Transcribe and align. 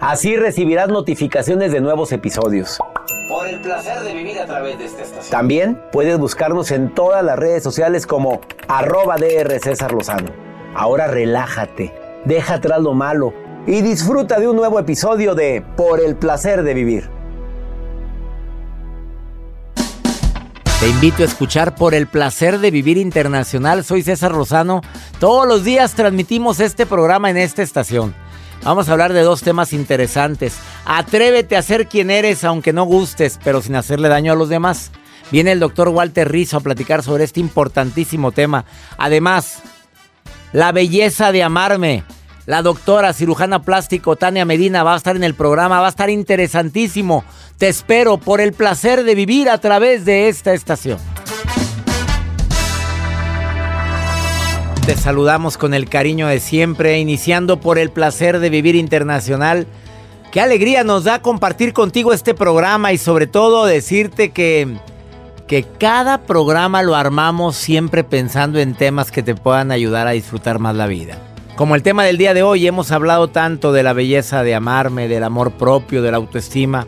Así 0.00 0.36
recibirás 0.36 0.88
notificaciones 0.88 1.72
de 1.72 1.80
nuevos 1.80 2.12
episodios. 2.12 2.78
Por 3.28 3.48
el 3.48 3.60
placer 3.60 4.00
de 4.02 4.14
vivir 4.14 4.38
a 4.38 4.46
través 4.46 4.78
de 4.78 4.84
esta 4.84 5.02
estación. 5.02 5.30
También 5.30 5.82
puedes 5.90 6.16
buscarnos 6.18 6.70
en 6.70 6.94
todas 6.94 7.24
las 7.24 7.36
redes 7.36 7.64
sociales 7.64 8.06
como 8.06 8.40
arroba 8.68 9.16
DR 9.16 9.58
César 9.58 9.92
Lozano. 9.92 10.30
Ahora 10.76 11.08
relájate, 11.08 11.92
deja 12.24 12.54
atrás 12.54 12.80
lo 12.80 12.94
malo 12.94 13.34
y 13.66 13.80
disfruta 13.80 14.38
de 14.38 14.46
un 14.46 14.54
nuevo 14.54 14.78
episodio 14.78 15.34
de 15.34 15.64
Por 15.76 15.98
el 15.98 16.14
placer 16.14 16.62
de 16.62 16.74
vivir. 16.74 17.10
Te 20.78 20.88
invito 20.88 21.24
a 21.24 21.26
escuchar 21.26 21.74
Por 21.74 21.92
el 21.94 22.06
placer 22.06 22.60
de 22.60 22.70
vivir 22.70 22.98
internacional. 22.98 23.82
Soy 23.82 24.02
César 24.04 24.30
Lozano. 24.30 24.80
Todos 25.18 25.48
los 25.48 25.64
días 25.64 25.94
transmitimos 25.94 26.60
este 26.60 26.86
programa 26.86 27.30
en 27.30 27.36
esta 27.36 27.62
estación. 27.62 28.14
Vamos 28.62 28.88
a 28.88 28.92
hablar 28.92 29.12
de 29.12 29.22
dos 29.22 29.42
temas 29.42 29.72
interesantes. 29.72 30.58
Atrévete 30.84 31.56
a 31.56 31.62
ser 31.62 31.86
quien 31.86 32.10
eres 32.10 32.44
aunque 32.44 32.72
no 32.72 32.84
gustes, 32.84 33.38
pero 33.42 33.62
sin 33.62 33.76
hacerle 33.76 34.08
daño 34.08 34.32
a 34.32 34.36
los 34.36 34.48
demás. 34.48 34.90
Viene 35.30 35.52
el 35.52 35.60
doctor 35.60 35.88
Walter 35.88 36.30
Rizzo 36.30 36.56
a 36.56 36.60
platicar 36.60 37.02
sobre 37.02 37.24
este 37.24 37.40
importantísimo 37.40 38.32
tema. 38.32 38.64
Además, 38.96 39.62
la 40.52 40.72
belleza 40.72 41.32
de 41.32 41.42
amarme. 41.42 42.04
La 42.46 42.62
doctora 42.62 43.12
cirujana 43.12 43.60
plástico 43.60 44.16
Tania 44.16 44.46
Medina 44.46 44.82
va 44.82 44.94
a 44.94 44.96
estar 44.96 45.16
en 45.16 45.24
el 45.24 45.34
programa, 45.34 45.80
va 45.80 45.86
a 45.86 45.90
estar 45.90 46.08
interesantísimo. 46.08 47.22
Te 47.58 47.68
espero 47.68 48.16
por 48.16 48.40
el 48.40 48.54
placer 48.54 49.04
de 49.04 49.14
vivir 49.14 49.50
a 49.50 49.58
través 49.58 50.06
de 50.06 50.30
esta 50.30 50.54
estación. 50.54 50.98
Te 54.88 54.96
saludamos 54.96 55.58
con 55.58 55.74
el 55.74 55.86
cariño 55.86 56.28
de 56.28 56.40
siempre, 56.40 56.98
iniciando 56.98 57.60
por 57.60 57.78
el 57.78 57.90
placer 57.90 58.38
de 58.38 58.48
vivir 58.48 58.74
internacional. 58.74 59.66
Qué 60.32 60.40
alegría 60.40 60.82
nos 60.82 61.04
da 61.04 61.20
compartir 61.20 61.74
contigo 61.74 62.14
este 62.14 62.32
programa 62.32 62.90
y 62.94 62.96
sobre 62.96 63.26
todo 63.26 63.66
decirte 63.66 64.30
que, 64.30 64.78
que 65.46 65.62
cada 65.62 66.22
programa 66.22 66.82
lo 66.82 66.96
armamos 66.96 67.54
siempre 67.54 68.02
pensando 68.02 68.60
en 68.60 68.74
temas 68.74 69.10
que 69.10 69.22
te 69.22 69.34
puedan 69.34 69.72
ayudar 69.72 70.06
a 70.06 70.12
disfrutar 70.12 70.58
más 70.58 70.74
la 70.74 70.86
vida. 70.86 71.18
Como 71.54 71.74
el 71.74 71.82
tema 71.82 72.04
del 72.04 72.16
día 72.16 72.32
de 72.32 72.42
hoy, 72.42 72.66
hemos 72.66 72.90
hablado 72.90 73.28
tanto 73.28 73.74
de 73.74 73.82
la 73.82 73.92
belleza 73.92 74.42
de 74.42 74.54
amarme, 74.54 75.06
del 75.06 75.22
amor 75.24 75.50
propio, 75.52 76.00
de 76.00 76.12
la 76.12 76.16
autoestima. 76.16 76.86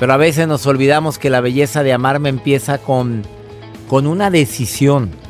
Pero 0.00 0.12
a 0.12 0.16
veces 0.16 0.48
nos 0.48 0.66
olvidamos 0.66 1.20
que 1.20 1.30
la 1.30 1.40
belleza 1.40 1.84
de 1.84 1.92
amarme 1.92 2.30
empieza 2.30 2.78
con, 2.78 3.22
con 3.86 4.08
una 4.08 4.28
decisión 4.28 5.22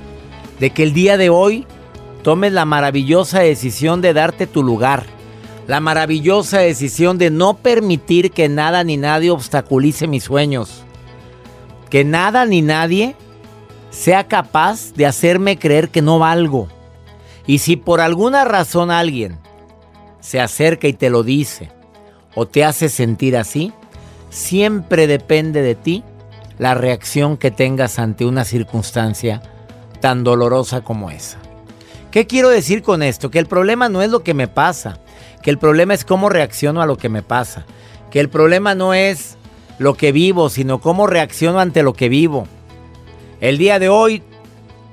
de 0.60 0.70
que 0.70 0.82
el 0.82 0.92
día 0.92 1.16
de 1.16 1.30
hoy 1.30 1.66
tomes 2.22 2.52
la 2.52 2.64
maravillosa 2.64 3.40
decisión 3.40 4.00
de 4.00 4.12
darte 4.12 4.46
tu 4.46 4.62
lugar. 4.62 5.04
La 5.66 5.80
maravillosa 5.80 6.58
decisión 6.58 7.18
de 7.18 7.30
no 7.30 7.54
permitir 7.56 8.30
que 8.30 8.48
nada 8.48 8.84
ni 8.84 8.96
nadie 8.96 9.30
obstaculice 9.30 10.06
mis 10.06 10.24
sueños. 10.24 10.82
Que 11.90 12.04
nada 12.04 12.44
ni 12.44 12.62
nadie 12.62 13.16
sea 13.90 14.26
capaz 14.26 14.92
de 14.94 15.06
hacerme 15.06 15.58
creer 15.58 15.88
que 15.88 16.02
no 16.02 16.18
valgo. 16.18 16.68
Y 17.46 17.58
si 17.58 17.76
por 17.76 18.00
alguna 18.00 18.44
razón 18.44 18.90
alguien 18.90 19.38
se 20.20 20.40
acerca 20.40 20.88
y 20.88 20.94
te 20.94 21.10
lo 21.10 21.22
dice 21.22 21.70
o 22.34 22.46
te 22.46 22.64
hace 22.64 22.88
sentir 22.88 23.36
así, 23.36 23.72
siempre 24.30 25.06
depende 25.06 25.62
de 25.62 25.74
ti 25.74 26.02
la 26.58 26.74
reacción 26.74 27.36
que 27.36 27.50
tengas 27.50 27.98
ante 27.98 28.24
una 28.24 28.44
circunstancia 28.44 29.42
tan 30.00 30.24
dolorosa 30.24 30.82
como 30.82 31.10
esa. 31.10 31.38
¿Qué 32.10 32.26
quiero 32.26 32.48
decir 32.48 32.82
con 32.82 33.02
esto? 33.02 33.30
Que 33.30 33.38
el 33.38 33.46
problema 33.46 33.88
no 33.88 34.02
es 34.02 34.10
lo 34.10 34.22
que 34.22 34.34
me 34.34 34.46
pasa, 34.46 35.00
que 35.42 35.50
el 35.50 35.58
problema 35.58 35.94
es 35.94 36.04
cómo 36.04 36.28
reacciono 36.28 36.80
a 36.80 36.86
lo 36.86 36.96
que 36.96 37.08
me 37.08 37.22
pasa, 37.22 37.66
que 38.10 38.20
el 38.20 38.28
problema 38.28 38.74
no 38.74 38.94
es 38.94 39.36
lo 39.78 39.94
que 39.94 40.12
vivo, 40.12 40.48
sino 40.48 40.80
cómo 40.80 41.06
reacciono 41.06 41.58
ante 41.58 41.82
lo 41.82 41.92
que 41.92 42.08
vivo. 42.08 42.46
El 43.40 43.58
día 43.58 43.78
de 43.78 43.88
hoy 43.88 44.22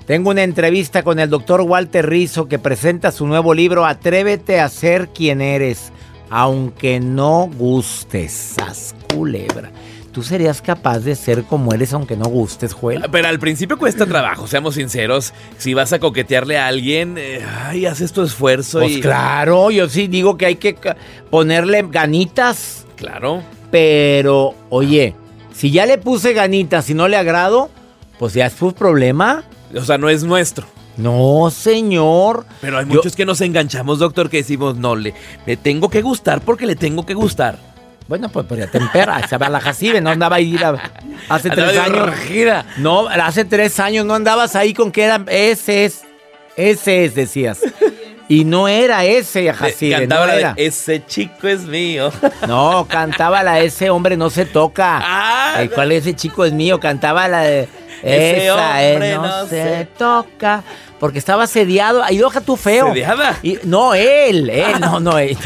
tengo 0.07 0.31
una 0.31 0.43
entrevista 0.43 1.03
con 1.03 1.19
el 1.19 1.29
doctor 1.29 1.61
Walter 1.61 2.09
Rizzo 2.09 2.47
que 2.47 2.59
presenta 2.59 3.11
su 3.11 3.27
nuevo 3.27 3.53
libro 3.53 3.85
Atrévete 3.85 4.59
a 4.59 4.67
ser 4.67 5.09
quien 5.09 5.41
eres, 5.41 5.91
aunque 6.29 6.99
no 6.99 7.49
gustes. 7.55 8.31
Sas 8.31 8.95
culebra. 9.13 9.71
¿Tú 10.11 10.23
serías 10.23 10.61
capaz 10.61 10.99
de 10.99 11.15
ser 11.15 11.43
como 11.45 11.73
eres 11.73 11.93
aunque 11.93 12.17
no 12.17 12.25
gustes, 12.25 12.73
Joel? 12.73 13.05
Pero 13.09 13.27
al 13.29 13.39
principio 13.39 13.77
cuesta 13.77 14.05
trabajo, 14.05 14.45
seamos 14.45 14.75
sinceros. 14.75 15.33
Si 15.57 15.73
vas 15.73 15.93
a 15.93 15.99
coquetearle 15.99 16.57
a 16.57 16.67
alguien, 16.67 17.15
eh, 17.17 17.45
ay, 17.65 17.85
haces 17.85 18.11
tu 18.11 18.21
esfuerzo 18.21 18.79
pues 18.79 18.97
claro, 18.97 19.71
yo 19.71 19.87
sí 19.87 20.07
digo 20.07 20.37
que 20.37 20.47
hay 20.47 20.55
que 20.55 20.75
ponerle 21.29 21.85
ganitas. 21.89 22.85
Claro. 22.97 23.41
Pero, 23.71 24.53
oye, 24.69 25.15
si 25.53 25.71
ya 25.71 25.85
le 25.85 25.97
puse 25.97 26.33
ganitas 26.33 26.89
y 26.89 26.93
no 26.93 27.07
le 27.07 27.15
agrado, 27.15 27.69
pues 28.19 28.33
ya 28.33 28.47
es 28.47 28.55
tu 28.55 28.73
problema. 28.73 29.45
O 29.73 29.81
sea, 29.81 29.97
no 29.97 30.09
es 30.09 30.25
nuestro. 30.25 30.67
No, 30.97 31.49
señor. 31.51 32.45
Pero 32.59 32.79
hay 32.79 32.85
muchos 32.85 33.15
que 33.15 33.25
nos 33.25 33.39
enganchamos, 33.39 33.99
doctor, 33.99 34.29
que 34.29 34.37
decimos, 34.37 34.75
no, 34.75 34.97
le, 34.97 35.13
le 35.45 35.55
tengo 35.55 35.89
que 35.89 36.01
gustar 36.01 36.41
porque 36.41 36.65
le 36.65 36.75
tengo 36.75 37.05
que 37.05 37.13
gustar. 37.13 37.70
Bueno, 38.11 38.27
pues, 38.27 38.45
pues 38.45 38.59
ya 38.59 38.67
tempera, 38.67 39.25
se 39.25 39.39
la 39.39 39.61
jacibe, 39.61 40.01
no 40.01 40.09
andaba 40.09 40.35
ahí 40.35 40.59
hace 41.29 41.49
tres 41.49 41.77
años. 41.79 42.65
No, 42.75 43.07
hace 43.07 43.45
tres 43.45 43.79
años 43.79 44.05
no 44.05 44.15
andabas 44.15 44.53
ahí 44.57 44.73
con 44.73 44.91
que 44.91 45.03
era 45.03 45.23
ese 45.29 45.85
es, 45.85 46.01
ese 46.57 47.05
es, 47.05 47.15
decías. 47.15 47.61
Y 48.31 48.45
no 48.45 48.69
era 48.69 49.03
ese 49.03 49.51
Jacibe, 49.51 49.99
cantaba 49.99 50.27
no 50.27 50.31
era. 50.31 50.53
ese 50.55 51.05
chico 51.05 51.49
es 51.49 51.63
mío. 51.63 52.13
No, 52.47 52.87
cantaba 52.89 53.43
la 53.43 53.59
ese 53.59 53.89
hombre 53.89 54.15
no 54.15 54.29
se 54.29 54.45
toca. 54.45 55.01
Ah, 55.03 55.63
¿Cuál 55.75 55.91
ese 55.91 56.15
chico 56.15 56.45
es 56.45 56.53
mío? 56.53 56.79
Cantaba 56.79 57.27
la 57.27 57.41
de 57.41 57.67
ese 58.01 58.47
esa 58.47 58.79
hombre 58.79 59.15
no, 59.15 59.47
se, 59.47 59.87
toca. 59.97 60.63
Porque 60.97 61.19
estaba 61.19 61.45
sediado. 61.45 62.03
Ahí 62.03 62.17
deja 62.17 62.39
tú 62.39 62.55
feo. 62.55 62.87
¿Sediada? 62.87 63.37
Y, 63.43 63.59
no, 63.63 63.93
él, 63.93 64.49
él, 64.49 64.79
no, 64.79 65.01
no, 65.01 65.19
él. 65.19 65.37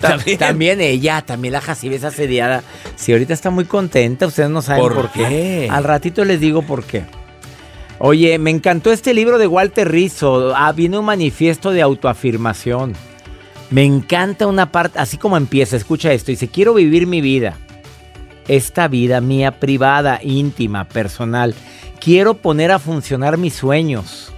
¿También? 0.38 0.80
ella, 0.80 1.20
también 1.20 1.52
la 1.52 1.60
Jacibe 1.60 1.96
es 1.96 2.04
asediada. 2.04 2.62
Si 2.96 3.12
ahorita 3.12 3.34
está 3.34 3.50
muy 3.50 3.66
contenta, 3.66 4.26
ustedes 4.26 4.48
no 4.48 4.62
saben 4.62 4.82
por, 4.82 5.10
qué? 5.10 5.68
Al 5.70 5.84
ratito 5.84 6.24
les 6.24 6.40
digo 6.40 6.62
por 6.62 6.84
qué. 6.84 7.04
Oye, 8.04 8.36
me 8.40 8.50
encantó 8.50 8.90
este 8.90 9.14
libro 9.14 9.38
de 9.38 9.46
Walter 9.46 9.88
Rizzo. 9.88 10.56
Ah, 10.56 10.72
viene 10.72 10.98
un 10.98 11.04
manifiesto 11.04 11.70
de 11.70 11.82
autoafirmación. 11.82 12.94
Me 13.70 13.84
encanta 13.84 14.48
una 14.48 14.72
parte, 14.72 14.98
así 14.98 15.18
como 15.18 15.36
empieza, 15.36 15.76
escucha 15.76 16.12
esto. 16.12 16.32
Dice, 16.32 16.48
quiero 16.48 16.74
vivir 16.74 17.06
mi 17.06 17.20
vida. 17.20 17.56
Esta 18.48 18.88
vida 18.88 19.20
mía 19.20 19.60
privada, 19.60 20.18
íntima, 20.20 20.88
personal. 20.88 21.54
Quiero 22.00 22.34
poner 22.34 22.72
a 22.72 22.80
funcionar 22.80 23.38
mis 23.38 23.54
sueños. 23.54 24.32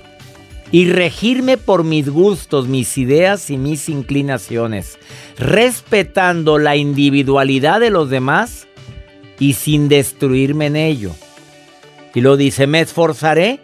y 0.71 0.91
regirme 0.91 1.57
por 1.57 1.85
mis 1.85 2.11
gustos, 2.11 2.67
mis 2.67 2.99
ideas 2.99 3.49
y 3.49 3.57
mis 3.57 3.89
inclinaciones, 3.89 4.99
respetando 5.39 6.59
la 6.59 6.75
individualidad 6.75 7.79
de 7.81 7.91
los 7.91 8.11
demás 8.11 8.67
y 9.39 9.53
sin 9.53 9.89
destruirme 9.89 10.67
en 10.67 10.77
ello. 10.77 11.15
Y 12.15 12.21
lo 12.21 12.37
dice, 12.37 12.67
me 12.67 12.81
esforzaré 12.81 13.61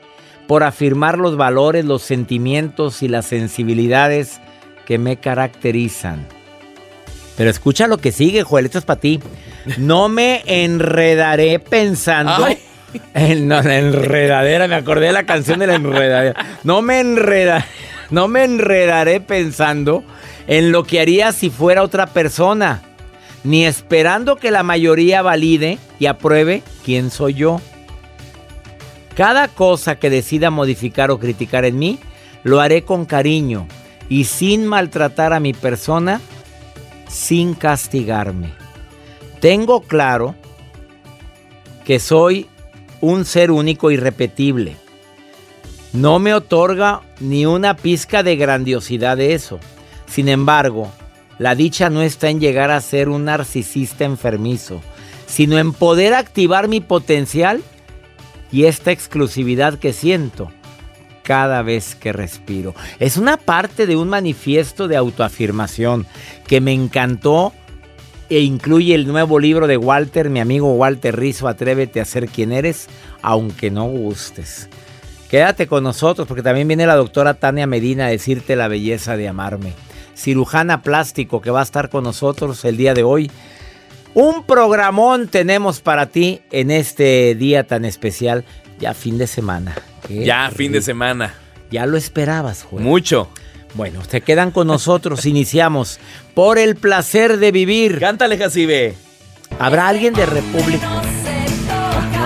por 0.47 0.64
afirmar 0.64 1.19
los 1.19 1.37
valores, 1.37 1.85
los 1.85 2.02
sentimientos 2.02 3.02
y 3.02 3.08
las 3.08 3.26
sensibilidades 3.26 4.41
que 4.85 4.99
me 4.99 5.19
caracterizan. 5.19 6.26
Pero 7.37 7.49
escucha 7.49 7.87
lo 7.87 7.99
que 7.99 8.12
sigue, 8.12 8.43
Joel, 8.43 8.67
esto 8.67 8.79
es 8.79 8.85
para 8.85 9.00
ti. 9.00 9.20
No 9.79 10.08
me 10.08 10.43
enredaré 10.47 11.58
pensando... 11.58 12.47
En, 13.14 13.49
la 13.49 13.79
enredadera, 13.79 14.67
me 14.67 14.75
acordé 14.75 15.06
de 15.06 15.12
la 15.12 15.25
canción 15.25 15.61
de 15.61 15.69
la 15.69 15.76
enredadera. 15.76 16.58
No 16.64 16.82
me 16.82 16.99
enreda, 16.99 17.64
no 18.11 18.26
me 18.26 18.43
enredaré 18.43 19.20
pensando 19.20 20.03
en 20.49 20.73
lo 20.73 20.82
que 20.82 21.00
haría 21.00 21.31
si 21.31 21.50
fuera 21.50 21.85
otra 21.85 22.08
persona, 22.08 22.82
ni 23.44 23.64
esperando 23.64 24.35
que 24.35 24.50
la 24.50 24.64
mayoría 24.64 25.23
valide 25.23 25.79
y 26.00 26.06
apruebe 26.06 26.64
quién 26.85 27.12
soy 27.12 27.35
yo. 27.35 27.61
Cada 29.14 29.48
cosa 29.48 29.96
que 29.96 30.10
decida 30.10 30.50
modificar 30.50 31.10
o 31.10 31.18
criticar 31.18 31.64
en 31.64 31.78
mí, 31.78 31.98
lo 32.42 32.60
haré 32.60 32.84
con 32.84 33.04
cariño 33.04 33.66
y 34.08 34.24
sin 34.24 34.66
maltratar 34.66 35.32
a 35.32 35.40
mi 35.40 35.52
persona, 35.52 36.20
sin 37.08 37.54
castigarme. 37.54 38.52
Tengo 39.40 39.82
claro 39.82 40.34
que 41.84 41.98
soy 41.98 42.46
un 43.00 43.24
ser 43.24 43.50
único 43.50 43.90
y 43.90 43.96
repetible. 43.96 44.76
No 45.92 46.18
me 46.18 46.34
otorga 46.34 47.00
ni 47.18 47.46
una 47.46 47.76
pizca 47.76 48.22
de 48.22 48.36
grandiosidad 48.36 49.16
de 49.16 49.34
eso. 49.34 49.58
Sin 50.06 50.28
embargo, 50.28 50.90
la 51.38 51.54
dicha 51.54 51.90
no 51.90 52.02
está 52.02 52.28
en 52.28 52.38
llegar 52.38 52.70
a 52.70 52.80
ser 52.80 53.08
un 53.08 53.24
narcisista 53.24 54.04
enfermizo, 54.04 54.80
sino 55.26 55.58
en 55.58 55.72
poder 55.72 56.14
activar 56.14 56.68
mi 56.68 56.80
potencial 56.80 57.62
y 58.52 58.64
esta 58.64 58.93
exclusividad 58.93 59.79
que 59.79 59.93
siento 59.93 60.50
cada 61.23 61.62
vez 61.62 61.94
que 61.94 62.12
respiro. 62.12 62.75
Es 62.99 63.17
una 63.17 63.37
parte 63.37 63.87
de 63.87 63.97
un 63.97 64.08
manifiesto 64.08 64.88
de 64.88 64.97
autoafirmación 64.97 66.06
que 66.47 66.61
me 66.61 66.73
encantó 66.73 67.52
e 68.29 68.41
incluye 68.41 68.94
el 68.94 69.06
nuevo 69.06 69.38
libro 69.38 69.67
de 69.67 69.76
Walter, 69.76 70.31
mi 70.31 70.41
amigo 70.41 70.73
Walter 70.75 71.17
Rizzo, 71.17 71.49
Atrévete 71.49 72.00
a 72.00 72.05
ser 72.05 72.29
quien 72.29 72.52
eres, 72.52 72.88
aunque 73.23 73.70
no 73.70 73.87
gustes. 73.87 74.69
Quédate 75.29 75.67
con 75.67 75.85
nosotros 75.85 76.26
porque 76.26 76.43
también 76.43 76.67
viene 76.67 76.87
la 76.87 76.96
doctora 76.96 77.35
Tania 77.35 77.67
Medina 77.67 78.06
a 78.06 78.11
decirte 78.11 78.56
la 78.56 78.69
belleza 78.69 79.17
de 79.17 79.29
amarme. 79.29 79.73
Cirujana 80.17 80.82
plástico 80.82 81.41
que 81.41 81.50
va 81.50 81.61
a 81.61 81.64
estar 81.64 81.88
con 81.91 82.05
nosotros 82.05 82.64
el 82.64 82.76
día 82.76 82.94
de 82.94 83.05
hoy. 83.05 83.31
Un 84.14 84.44
programón 84.44 85.28
tenemos 85.28 85.80
para 85.80 86.06
ti 86.06 86.40
en 86.50 86.70
este 86.70 87.34
día 87.36 87.64
tan 87.64 87.84
especial, 87.84 88.44
ya 88.78 88.94
fin 88.94 89.18
de 89.18 89.26
semana. 89.26 89.76
ya 90.08 90.50
fin 90.54 90.72
de 90.72 90.82
semana. 90.82 91.34
Ya 91.70 91.86
lo 91.86 91.96
esperabas, 91.96 92.64
Juan. 92.64 92.82
Mucho. 92.82 93.28
Bueno, 93.74 94.02
se 94.08 94.20
quedan 94.20 94.50
con 94.50 94.66
nosotros. 94.66 95.24
Iniciamos 95.26 96.00
por 96.34 96.58
el 96.58 96.74
placer 96.74 97.36
de 97.38 97.52
vivir. 97.52 98.00
Cántale, 98.00 98.36
Jacibe. 98.36 98.94
¿Habrá 99.58 99.88
alguien 99.88 100.14
de 100.14 100.26
República? 100.26 100.88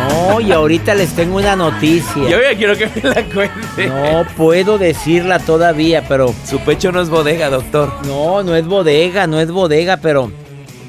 No, 0.08 0.40
y 0.40 0.52
ahorita 0.52 0.94
les 0.94 1.14
tengo 1.14 1.36
una 1.36 1.56
noticia. 1.56 2.28
Yo 2.28 2.40
ya 2.40 2.56
quiero 2.56 2.76
que 2.76 2.88
me 2.94 3.08
la 3.10 3.24
cuente. 3.24 3.86
No 3.86 4.26
puedo 4.36 4.78
decirla 4.78 5.38
todavía, 5.38 6.04
pero. 6.08 6.34
Su 6.48 6.60
pecho 6.60 6.92
no 6.92 7.00
es 7.00 7.10
bodega, 7.10 7.50
doctor. 7.50 7.92
No, 8.06 8.42
no 8.42 8.54
es 8.56 8.66
bodega, 8.66 9.26
no 9.26 9.40
es 9.40 9.50
bodega, 9.50 9.98
pero. 9.98 10.30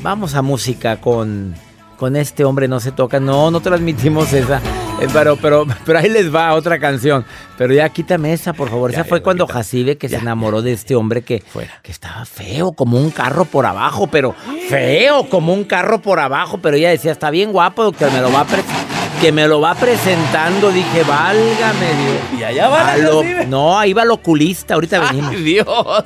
Vamos 0.05 0.35
a 0.35 0.43
música 0.43 1.01
con. 1.01 1.55
Con 1.97 2.15
este 2.15 2.45
hombre 2.45 2.67
no 2.67 2.79
se 2.79 2.91
toca. 2.91 3.19
No, 3.19 3.49
no 3.49 3.59
transmitimos 3.59 4.31
esa. 4.33 4.61
Eh, 5.01 5.07
pero, 5.11 5.35
pero, 5.35 5.65
pero 5.83 5.97
ahí 5.97 6.09
les 6.09 6.33
va 6.33 6.53
otra 6.53 6.77
canción. 6.77 7.25
Pero 7.57 7.73
ya 7.73 7.89
quítame 7.89 8.31
esa, 8.31 8.53
por 8.53 8.69
favor. 8.69 8.91
esa 8.91 9.03
fue 9.03 9.23
cuando 9.23 9.47
Jacibe 9.47 9.97
que 9.97 10.07
se 10.07 10.17
enamoró 10.17 10.61
de 10.61 10.73
este 10.73 10.95
hombre 10.95 11.23
que, 11.23 11.43
que 11.81 11.91
estaba 11.91 12.23
feo, 12.25 12.73
como 12.73 12.97
un 12.97 13.09
carro 13.09 13.45
por 13.45 13.65
abajo, 13.65 14.05
pero 14.05 14.35
feo, 14.69 15.27
como 15.27 15.53
un 15.53 15.63
carro 15.63 15.99
por 15.99 16.19
abajo. 16.19 16.59
Pero 16.59 16.77
ella 16.77 16.91
decía, 16.91 17.11
está 17.11 17.31
bien 17.31 17.51
guapo, 17.51 17.83
doctor, 17.83 18.11
me 18.11 18.21
lo 18.21 18.31
va 18.31 18.45
que 19.19 19.31
me 19.31 19.47
lo 19.47 19.59
va 19.59 19.73
presentando. 19.73 20.69
Dije, 20.69 21.01
válgame 21.01 21.87
Dios. 21.87 22.39
Y 22.41 22.43
allá 22.43 22.69
va 22.69 22.95
No, 23.47 23.79
ahí 23.79 23.91
va 23.93 24.03
el 24.03 24.11
oculista. 24.11 24.75
Ahorita 24.75 24.99
venimos. 24.99 25.31
Ay, 25.31 25.41
Dios. 25.41 26.05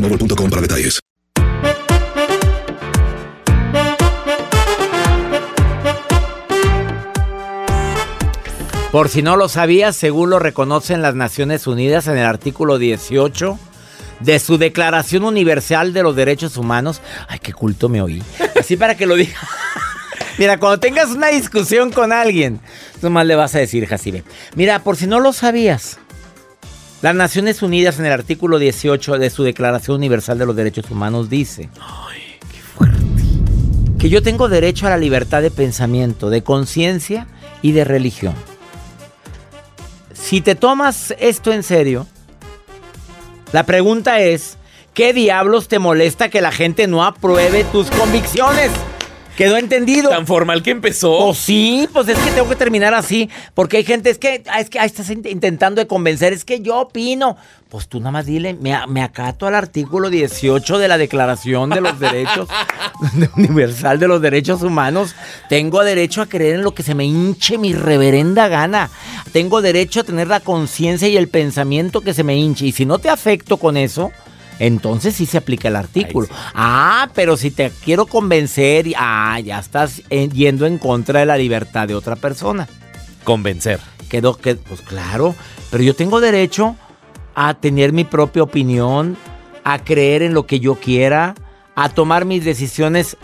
para 0.00 0.62
detalles. 0.62 1.00
Por 8.92 9.08
si 9.08 9.22
no 9.22 9.36
lo 9.36 9.48
sabías, 9.48 9.94
según 9.94 10.30
lo 10.30 10.40
reconocen 10.40 11.00
las 11.00 11.14
Naciones 11.14 11.68
Unidas 11.68 12.08
en 12.08 12.16
el 12.16 12.26
artículo 12.26 12.76
18 12.76 13.56
de 14.18 14.38
su 14.40 14.58
Declaración 14.58 15.22
Universal 15.22 15.92
de 15.92 16.02
los 16.02 16.16
Derechos 16.16 16.56
Humanos. 16.56 17.00
Ay, 17.28 17.38
qué 17.38 17.52
culto 17.52 17.88
me 17.88 18.02
oí. 18.02 18.20
Así 18.58 18.76
para 18.76 18.96
que 18.96 19.06
lo 19.06 19.14
diga. 19.14 19.38
Mira, 20.38 20.58
cuando 20.58 20.80
tengas 20.80 21.10
una 21.10 21.28
discusión 21.28 21.92
con 21.92 22.12
alguien, 22.12 22.60
nomás 23.00 23.26
le 23.26 23.36
vas 23.36 23.54
a 23.54 23.58
decir, 23.58 23.86
Jacibe. 23.86 24.24
Mira, 24.56 24.82
por 24.82 24.96
si 24.96 25.06
no 25.06 25.20
lo 25.20 25.32
sabías, 25.32 25.98
las 27.02 27.14
Naciones 27.14 27.62
Unidas 27.62 27.98
en 27.98 28.06
el 28.06 28.12
artículo 28.12 28.58
18 28.58 29.18
de 29.18 29.30
su 29.30 29.42
Declaración 29.42 29.96
Universal 29.96 30.38
de 30.38 30.46
los 30.46 30.54
Derechos 30.54 30.90
Humanos 30.90 31.30
dice 31.30 31.70
que 33.98 34.08
yo 34.08 34.22
tengo 34.22 34.48
derecho 34.48 34.86
a 34.86 34.90
la 34.90 34.96
libertad 34.96 35.42
de 35.42 35.50
pensamiento, 35.50 36.30
de 36.30 36.42
conciencia 36.42 37.26
y 37.62 37.72
de 37.72 37.84
religión. 37.84 38.34
Si 40.14 40.40
te 40.40 40.54
tomas 40.54 41.14
esto 41.18 41.52
en 41.52 41.62
serio, 41.62 42.06
la 43.52 43.64
pregunta 43.64 44.20
es, 44.20 44.56
¿qué 44.94 45.12
diablos 45.12 45.68
te 45.68 45.78
molesta 45.78 46.30
que 46.30 46.40
la 46.40 46.52
gente 46.52 46.86
no 46.86 47.04
apruebe 47.04 47.64
tus 47.64 47.90
convicciones? 47.90 48.70
Quedó 49.40 49.56
entendido. 49.56 50.10
Tan 50.10 50.26
formal 50.26 50.62
que 50.62 50.70
empezó. 50.70 51.18
Pues 51.24 51.38
sí, 51.38 51.88
pues 51.94 52.06
es 52.08 52.18
que 52.18 52.30
tengo 52.32 52.46
que 52.46 52.56
terminar 52.56 52.92
así. 52.92 53.30
Porque 53.54 53.78
hay 53.78 53.84
gente, 53.84 54.10
es 54.10 54.18
que, 54.18 54.42
ah, 54.50 54.60
es 54.60 54.68
que 54.68 54.78
ahí 54.78 54.84
estás 54.84 55.08
intentando 55.08 55.80
de 55.80 55.86
convencer, 55.86 56.34
es 56.34 56.44
que 56.44 56.60
yo 56.60 56.78
opino. 56.78 57.38
Pues 57.70 57.88
tú 57.88 58.00
nada 58.00 58.10
más 58.10 58.26
dile, 58.26 58.52
me, 58.52 59.02
acato 59.02 59.46
al 59.46 59.54
artículo 59.54 60.10
18 60.10 60.76
de 60.76 60.88
la 60.88 60.98
Declaración 60.98 61.70
de 61.70 61.80
los 61.80 61.98
Derechos 61.98 62.50
Universal 63.36 63.98
de 63.98 64.08
los 64.08 64.20
Derechos 64.20 64.60
Humanos. 64.60 65.14
Tengo 65.48 65.82
derecho 65.84 66.20
a 66.20 66.26
creer 66.26 66.56
en 66.56 66.62
lo 66.62 66.74
que 66.74 66.82
se 66.82 66.94
me 66.94 67.06
hinche 67.06 67.56
mi 67.56 67.72
reverenda 67.72 68.48
gana. 68.48 68.90
Tengo 69.32 69.62
derecho 69.62 70.00
a 70.00 70.04
tener 70.04 70.28
la 70.28 70.40
conciencia 70.40 71.08
y 71.08 71.16
el 71.16 71.28
pensamiento 71.28 72.02
que 72.02 72.12
se 72.12 72.24
me 72.24 72.36
hinche. 72.36 72.66
Y 72.66 72.72
si 72.72 72.84
no 72.84 72.98
te 72.98 73.08
afecto 73.08 73.56
con 73.56 73.78
eso, 73.78 74.12
entonces 74.60 75.16
sí 75.16 75.24
se 75.24 75.38
aplica 75.38 75.68
el 75.68 75.76
artículo. 75.76 76.28
Ah, 76.54 77.08
pero 77.14 77.38
si 77.38 77.50
te 77.50 77.72
quiero 77.82 78.04
convencer, 78.04 78.86
ah, 78.96 79.40
ya 79.40 79.58
estás 79.58 80.02
yendo 80.10 80.66
en 80.66 80.76
contra 80.76 81.20
de 81.20 81.26
la 81.26 81.38
libertad 81.38 81.88
de 81.88 81.94
otra 81.94 82.14
persona. 82.14 82.68
Convencer. 83.24 83.80
Quedó 84.10 84.36
que, 84.36 84.56
pues 84.56 84.82
claro, 84.82 85.34
pero 85.70 85.82
yo 85.82 85.96
tengo 85.96 86.20
derecho 86.20 86.76
a 87.34 87.54
tener 87.54 87.94
mi 87.94 88.04
propia 88.04 88.42
opinión, 88.42 89.16
a 89.64 89.82
creer 89.82 90.22
en 90.22 90.34
lo 90.34 90.46
que 90.46 90.60
yo 90.60 90.74
quiera, 90.74 91.34
a 91.74 91.88
tomar 91.88 92.26
mis 92.26 92.44
decisiones 92.44 93.16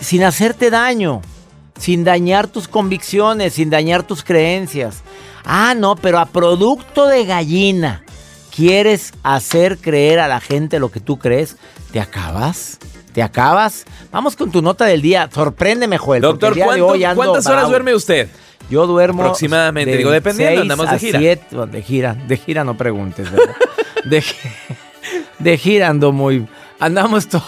sin 0.00 0.24
hacerte 0.24 0.70
daño, 0.70 1.22
sin 1.78 2.02
dañar 2.02 2.48
tus 2.48 2.66
convicciones, 2.66 3.52
sin 3.54 3.70
dañar 3.70 4.02
tus 4.02 4.24
creencias. 4.24 5.02
Ah, 5.44 5.74
no, 5.76 5.94
pero 5.94 6.18
a 6.18 6.26
producto 6.26 7.06
de 7.06 7.24
gallina 7.26 8.02
quieres 8.56 9.12
hacer 9.22 9.76
creer 9.78 10.18
a 10.18 10.28
la 10.28 10.40
gente 10.40 10.78
lo 10.78 10.90
que 10.90 11.00
tú 11.00 11.18
crees, 11.18 11.56
te 11.92 12.00
acabas. 12.00 12.78
¿Te 13.12 13.22
acabas? 13.22 13.86
Vamos 14.10 14.36
con 14.36 14.50
tu 14.50 14.60
nota 14.60 14.84
del 14.84 15.00
día. 15.00 15.30
Sorpréndeme, 15.32 15.96
Joel. 15.96 16.20
Doctor, 16.22 16.54
¿cuántas 17.14 17.46
horas 17.46 17.68
duerme 17.68 17.94
usted? 17.94 18.28
Yo 18.68 18.86
duermo. 18.86 19.22
Aproximadamente, 19.22 19.96
digo, 19.96 20.10
dependiendo, 20.10 20.62
andamos 20.62 20.90
de 20.90 20.98
gira. 20.98 21.18
de 21.18 21.82
gira, 21.82 22.14
de 22.14 22.36
gira 22.36 22.64
no 22.64 22.76
preguntes, 22.76 23.28
de, 24.04 24.24
de 25.38 25.58
gira 25.58 25.88
ando 25.88 26.12
muy. 26.12 26.46
Andamos 26.80 27.28
todos. 27.28 27.44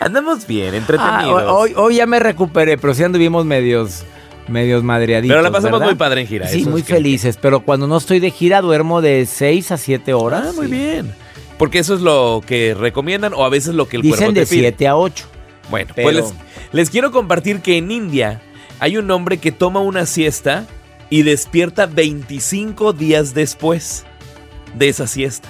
Andamos 0.00 0.46
bien, 0.46 0.74
entretenidos. 0.74 1.42
Ah, 1.44 1.52
hoy, 1.52 1.74
hoy 1.76 1.96
ya 1.96 2.06
me 2.06 2.18
recuperé, 2.18 2.78
pero 2.78 2.94
sí 2.94 3.04
anduvimos 3.04 3.44
medios 3.44 4.04
medios 4.48 4.82
madreaditos. 4.82 5.34
Pero 5.34 5.42
la 5.42 5.50
pasamos 5.50 5.82
muy 5.82 5.94
padre 5.94 6.22
en 6.22 6.26
gira. 6.26 6.48
Sí, 6.48 6.64
muy 6.64 6.82
felices. 6.82 7.38
Pero 7.40 7.60
cuando 7.60 7.86
no 7.86 7.96
estoy 7.96 8.20
de 8.20 8.30
gira, 8.30 8.60
duermo 8.60 9.00
de 9.00 9.26
6 9.26 9.72
a 9.72 9.76
7 9.76 10.14
horas. 10.14 10.46
Ah, 10.48 10.52
muy 10.54 10.66
bien. 10.66 11.12
Porque 11.58 11.80
eso 11.80 11.94
es 11.94 12.00
lo 12.00 12.42
que 12.46 12.74
recomiendan 12.74 13.34
o 13.34 13.44
a 13.44 13.48
veces 13.48 13.74
lo 13.74 13.88
que 13.88 13.96
el 13.96 14.02
Dicen 14.02 14.18
cuerpo 14.18 14.34
te 14.34 14.40
de 14.40 14.46
7 14.46 14.86
a 14.86 14.96
8. 14.96 15.26
Bueno, 15.70 15.92
pues 15.94 16.34
les, 16.72 16.88
quiero 16.88 17.12
compartir 17.12 17.60
que 17.60 17.76
en 17.76 17.90
India 17.90 18.40
hay 18.78 18.96
un 18.96 19.10
hombre 19.10 19.38
que 19.38 19.52
toma 19.52 19.80
una 19.80 20.06
siesta 20.06 20.66
y 21.10 21.22
despierta 21.22 21.86
25 21.86 22.92
días 22.92 23.34
después 23.34 24.04
de 24.74 24.88
esa 24.88 25.06
siesta. 25.06 25.48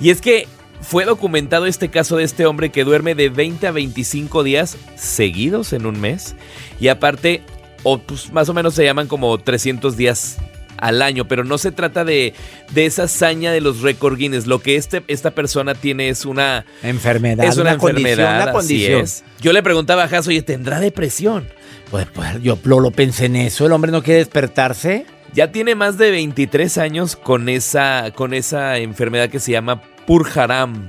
Y 0.00 0.10
es 0.10 0.20
que 0.20 0.48
fue 0.80 1.04
documentado 1.04 1.66
este 1.66 1.90
caso 1.90 2.16
de 2.16 2.24
este 2.24 2.46
hombre 2.46 2.70
que 2.70 2.84
duerme 2.84 3.14
de 3.14 3.28
20 3.28 3.66
a 3.66 3.72
25 3.72 4.42
días 4.42 4.76
seguidos 4.96 5.72
en 5.72 5.86
un 5.86 6.00
mes. 6.00 6.34
Y 6.80 6.88
aparte 6.88 7.42
o 7.88 7.98
pues 7.98 8.32
más 8.32 8.48
o 8.48 8.54
menos 8.54 8.74
se 8.74 8.84
llaman 8.84 9.06
como 9.06 9.38
300 9.38 9.96
días 9.96 10.38
al 10.76 11.02
año, 11.02 11.28
pero 11.28 11.44
no 11.44 11.56
se 11.56 11.70
trata 11.70 12.04
de, 12.04 12.34
de 12.74 12.84
esa 12.84 13.04
hazaña 13.04 13.52
de 13.52 13.60
los 13.60 13.80
récord 13.80 14.18
Guinness. 14.18 14.48
Lo 14.48 14.58
que 14.58 14.74
este, 14.74 15.04
esta 15.06 15.30
persona 15.30 15.76
tiene 15.76 16.08
es 16.08 16.24
una 16.26 16.66
enfermedad. 16.82 17.46
Es 17.46 17.58
una, 17.58 17.74
enfermedad. 17.74 18.50
Condición, 18.50 19.04
Yo 19.40 19.52
le 19.52 19.62
preguntaba 19.62 20.02
a 20.02 20.08
Jaso, 20.08 20.30
oye, 20.30 20.42
¿tendrá 20.42 20.80
depresión? 20.80 21.46
Pues, 21.92 22.08
pues 22.12 22.42
yo 22.42 22.58
lo, 22.64 22.80
lo, 22.80 22.90
pensé 22.90 23.26
en 23.26 23.36
eso. 23.36 23.66
¿El 23.66 23.72
hombre 23.72 23.92
no 23.92 24.02
quiere 24.02 24.18
despertarse? 24.18 25.06
Ya 25.32 25.52
tiene 25.52 25.76
más 25.76 25.96
de 25.96 26.10
23 26.10 26.78
años 26.78 27.14
con 27.14 27.48
esa, 27.48 28.10
con 28.16 28.34
esa 28.34 28.78
enfermedad 28.78 29.30
que 29.30 29.38
se 29.38 29.52
llama 29.52 29.80
Purharam, 30.08 30.88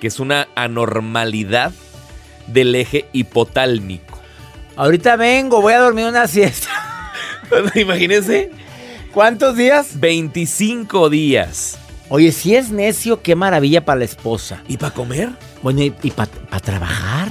que 0.00 0.06
es 0.06 0.20
una 0.20 0.46
anormalidad 0.54 1.72
del 2.46 2.76
eje 2.76 3.06
hipotálmico. 3.12 4.09
Ahorita 4.80 5.16
vengo, 5.16 5.60
voy 5.60 5.74
a 5.74 5.78
dormir 5.78 6.06
una 6.06 6.26
siesta. 6.26 6.70
Imagínense. 7.74 8.50
¿Cuántos 9.12 9.54
días? 9.54 10.00
25 10.00 11.10
días. 11.10 11.78
Oye, 12.08 12.32
si 12.32 12.56
es 12.56 12.70
necio, 12.70 13.20
qué 13.20 13.34
maravilla 13.34 13.84
para 13.84 13.98
la 13.98 14.06
esposa. 14.06 14.62
¿Y 14.68 14.78
para 14.78 14.94
comer? 14.94 15.32
Bueno, 15.62 15.82
¿y, 15.82 15.90
para 15.90 16.30
trabajar? 16.62 17.28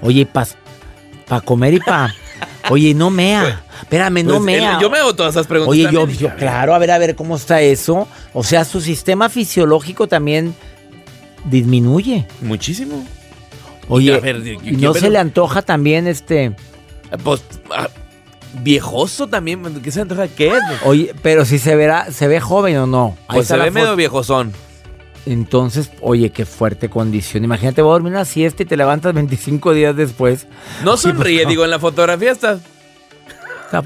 Oye, 0.00 0.26
para 0.26 1.40
comer 1.40 1.74
y 1.74 1.80
para... 1.80 2.14
Oye, 2.70 2.94
no 2.94 3.10
mea. 3.10 3.42
Pues, 3.42 3.80
Espérame, 3.82 4.22
no 4.22 4.34
pues, 4.34 4.42
mea. 4.42 4.78
yo 4.80 4.90
me 4.90 4.98
hago 4.98 5.16
todas 5.16 5.34
esas 5.34 5.48
preguntas. 5.48 5.72
Oye, 5.72 5.88
yo, 5.90 6.06
yo, 6.06 6.36
claro, 6.36 6.72
a 6.72 6.78
ver, 6.78 6.92
a 6.92 6.98
ver, 6.98 7.16
¿cómo 7.16 7.34
está 7.34 7.62
eso? 7.62 8.06
O 8.32 8.44
sea, 8.44 8.64
su 8.64 8.80
sistema 8.80 9.28
fisiológico 9.28 10.06
también 10.06 10.54
disminuye. 11.46 12.28
Muchísimo. 12.42 13.04
Oye, 13.88 14.20
¿y 14.64 14.72
no 14.76 14.94
se 14.94 15.10
le 15.10 15.18
antoja 15.18 15.62
también 15.62 16.06
este...? 16.06 16.54
Pues... 17.24 17.42
Ah, 17.70 17.88
viejoso 18.62 19.28
también, 19.28 19.62
¿qué 19.82 19.90
se 19.90 20.00
antoja 20.00 20.28
qué? 20.28 20.52
Oye, 20.84 21.14
pero 21.22 21.44
si 21.44 21.58
se 21.58 21.76
verá, 21.76 22.10
¿se 22.10 22.28
ve 22.28 22.40
joven 22.40 22.76
o 22.78 22.86
no? 22.86 23.16
pues 23.32 23.46
se 23.46 23.56
ve 23.56 23.70
medio 23.70 23.94
viejozón. 23.96 24.52
Entonces, 25.26 25.90
oye, 26.00 26.30
qué 26.30 26.46
fuerte 26.46 26.88
condición. 26.88 27.44
Imagínate, 27.44 27.82
voy 27.82 27.90
a 27.90 27.92
dormir 27.94 28.12
una 28.12 28.24
siesta 28.24 28.62
y 28.62 28.66
te 28.66 28.76
levantas 28.76 29.12
25 29.12 29.74
días 29.74 29.94
después. 29.94 30.46
No 30.82 30.96
sonríe, 30.96 31.44
digo, 31.44 31.64
en 31.64 31.70
la 31.70 31.78
fotografía 31.78 32.32
estás... 32.32 32.60
Está, 33.66 33.84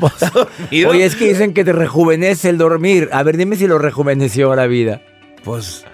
Oye, 0.70 1.04
es 1.04 1.16
que 1.16 1.28
dicen 1.28 1.52
que 1.52 1.64
te 1.64 1.72
rejuvenece 1.72 2.48
el 2.48 2.58
dormir. 2.58 3.08
A 3.10 3.24
ver, 3.24 3.36
dime 3.36 3.56
si 3.56 3.66
lo 3.66 3.78
rejuveneció 3.78 4.54
la 4.54 4.68
vida. 4.68 5.00
Pues 5.42 5.84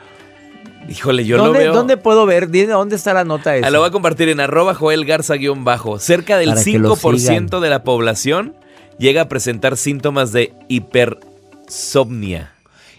Híjole, 0.88 1.24
yo 1.24 1.36
lo 1.36 1.52
veo. 1.52 1.72
¿Dónde 1.74 1.96
puedo 1.96 2.24
ver? 2.26 2.50
¿Dónde 2.50 2.96
está 2.96 3.12
la 3.12 3.24
nota 3.24 3.56
esa? 3.56 3.66
Ah, 3.66 3.70
lo 3.70 3.80
voy 3.80 3.88
a 3.88 3.92
compartir 3.92 4.28
en 4.30 4.40
arroba 4.40 4.74
Joel 4.74 5.04
Garza-bajo. 5.04 5.98
Cerca 5.98 6.38
del 6.38 6.50
5% 6.54 7.60
de 7.60 7.70
la 7.70 7.84
población 7.84 8.54
llega 8.98 9.22
a 9.22 9.28
presentar 9.28 9.76
síntomas 9.76 10.32
de 10.32 10.52
hipersomnia. 10.68 12.52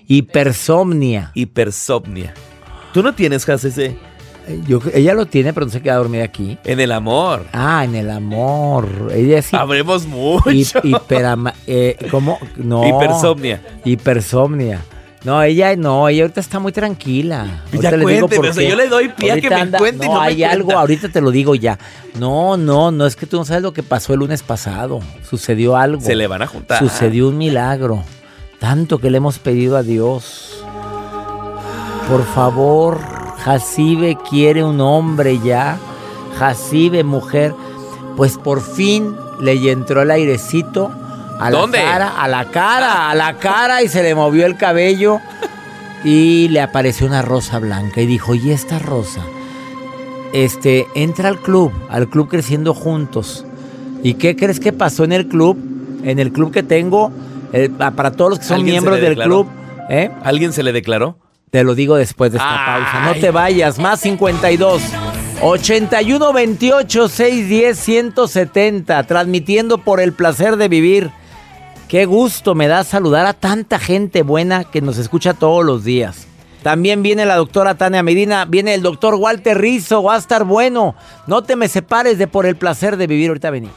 Hipersomnia. 0.08 1.32
Hipersomnia. 1.34 2.34
¿Tú 2.94 3.04
no 3.04 3.14
tienes, 3.14 3.48
ese? 3.48 3.98
Eh, 4.48 4.62
yo, 4.68 4.80
ella 4.94 5.14
lo 5.14 5.28
tiene, 5.28 5.54
pero 5.54 5.66
no 5.68 5.72
se 5.72 5.82
queda 5.82 5.96
dormida 5.96 6.24
aquí. 6.24 6.58
En 6.64 6.80
el 6.80 6.92
amor. 6.92 7.46
Ah, 7.54 7.84
en 7.86 7.96
el 7.96 8.10
amor. 8.10 9.12
Ella 9.14 9.42
sí. 9.42 9.56
Habremos 9.56 10.08
mucho. 10.08 10.42
eh, 11.68 11.98
¿Cómo? 12.10 12.40
No. 12.56 12.88
Hipersomnia. 12.88 13.62
Hipersomnia. 13.86 14.82
No, 15.24 15.44
ella 15.44 15.76
no, 15.76 16.08
ella 16.08 16.24
ahorita 16.24 16.40
está 16.40 16.60
muy 16.60 16.72
tranquila. 16.72 17.64
ya 17.74 17.92
le 17.92 18.06
digo 18.06 18.30
yo 18.30 18.76
le 18.76 18.88
doy 18.88 19.10
pie 19.10 19.34
a 19.34 19.42
que 19.42 19.50
me 19.50 19.78
cuente 19.78 20.08
no, 20.08 20.20
hay 20.20 20.44
algo, 20.44 20.72
ahorita 20.72 21.10
te 21.10 21.20
lo 21.20 21.30
digo 21.30 21.56
ya. 21.56 21.78
No, 22.18 22.56
no, 22.56 22.92
no 22.92 23.06
es 23.06 23.18
que 23.18 23.26
tú 23.26 23.38
no 23.38 23.44
sabes 23.44 23.62
lo 23.62 23.74
que 23.74 23.84
pasó 23.84 24.14
el 24.14 24.20
lunes 24.20 24.44
pasado. 24.44 25.02
Sucedió 25.30 25.76
algo. 25.76 26.02
Se 26.02 26.16
le 26.16 26.28
van 26.28 26.42
a 26.42 26.48
juntar. 26.48 26.80
Sucedió 26.80 27.28
un 27.28 27.38
milagro. 27.38 28.04
Tanto 28.60 29.00
que 29.00 29.10
le 29.10 29.18
hemos 29.18 29.40
pedido 29.40 29.76
a 29.76 29.84
Dios. 29.84 30.64
Por 32.10 32.26
favor, 32.26 33.00
Jacibe 33.44 34.18
quiere 34.30 34.64
un 34.64 34.80
hombre 34.80 35.40
ya. 35.40 35.78
Jacibe, 36.38 37.04
mujer. 37.04 37.54
Pues 38.16 38.38
por 38.38 38.62
fin 38.62 39.16
le 39.42 39.70
entró 39.70 40.02
el 40.02 40.12
airecito 40.12 40.92
a 41.40 41.50
la 41.50 41.68
cara, 41.72 42.22
a 42.22 42.28
la 42.28 42.46
cara, 42.46 43.10
a 43.10 43.16
la 43.16 43.38
cara 43.38 43.82
y 43.82 43.88
se 43.88 44.04
le 44.04 44.14
movió 44.14 44.46
el 44.46 44.58
cabello 44.58 45.22
y 46.04 46.48
le 46.50 46.62
apareció 46.62 47.08
una 47.08 47.22
rosa 47.22 47.60
blanca 47.60 48.02
y 48.02 48.06
dijo, 48.06 48.36
¿y 48.36 48.52
esta 48.52 48.80
rosa? 48.80 49.22
Este, 50.34 50.86
entra 50.96 51.30
al 51.30 51.40
club, 51.40 51.72
al 51.90 52.10
club 52.10 52.30
creciendo 52.30 52.74
juntos. 52.74 53.46
¿Y 54.04 54.16
qué 54.16 54.36
crees 54.36 54.60
que 54.60 54.74
pasó 54.74 55.04
en 55.04 55.12
el 55.12 55.28
club? 55.28 55.58
En 56.04 56.20
el 56.20 56.32
club 56.32 56.52
que 56.52 56.64
tengo, 56.64 57.12
eh, 57.52 57.70
para 57.70 58.12
todos 58.12 58.32
los 58.32 58.40
que 58.40 58.46
son 58.46 58.64
miembros 58.64 59.02
del 59.02 59.18
club. 59.18 59.48
¿eh? 59.90 60.12
¿Alguien 60.24 60.54
se 60.54 60.64
le 60.64 60.72
declaró? 60.72 61.18
Te 61.52 61.64
lo 61.64 61.74
digo 61.74 61.96
después 61.96 62.32
de 62.32 62.38
esta 62.38 62.66
pausa. 62.66 63.06
No 63.06 63.20
te 63.20 63.32
vayas, 63.32 63.80
más 63.80 64.02
52. 64.02 64.82
81 65.42 66.34
28 66.34 67.08
610 67.08 67.80
170, 67.80 69.04
transmitiendo 69.04 69.80
por 69.80 70.00
el 70.00 70.14
placer 70.14 70.58
de 70.58 70.68
vivir. 70.68 71.12
Qué 71.90 72.06
gusto 72.06 72.54
me 72.54 72.68
da 72.68 72.84
saludar 72.84 73.26
a 73.26 73.34
tanta 73.34 73.80
gente 73.80 74.22
buena 74.22 74.64
que 74.64 74.80
nos 74.80 75.00
escucha 75.00 75.34
todos 75.34 75.66
los 75.66 75.84
días. 75.84 76.28
También 76.62 77.02
viene 77.02 77.26
la 77.26 77.36
doctora 77.36 77.74
Tania 77.74 78.04
Medina, 78.04 78.46
viene 78.46 78.76
el 78.76 78.84
doctor 78.84 79.16
Walter 79.16 79.58
Rizzo, 79.58 80.04
va 80.04 80.14
a 80.14 80.20
estar 80.20 80.44
bueno. 80.44 80.94
No 81.26 81.42
te 81.42 81.56
me 81.56 81.68
separes 81.68 82.20
de 82.20 82.28
por 82.28 82.46
el 82.46 82.58
placer 82.58 82.96
de 82.96 83.08
vivir, 83.08 83.30
ahorita 83.30 83.50
vení. 83.50 83.72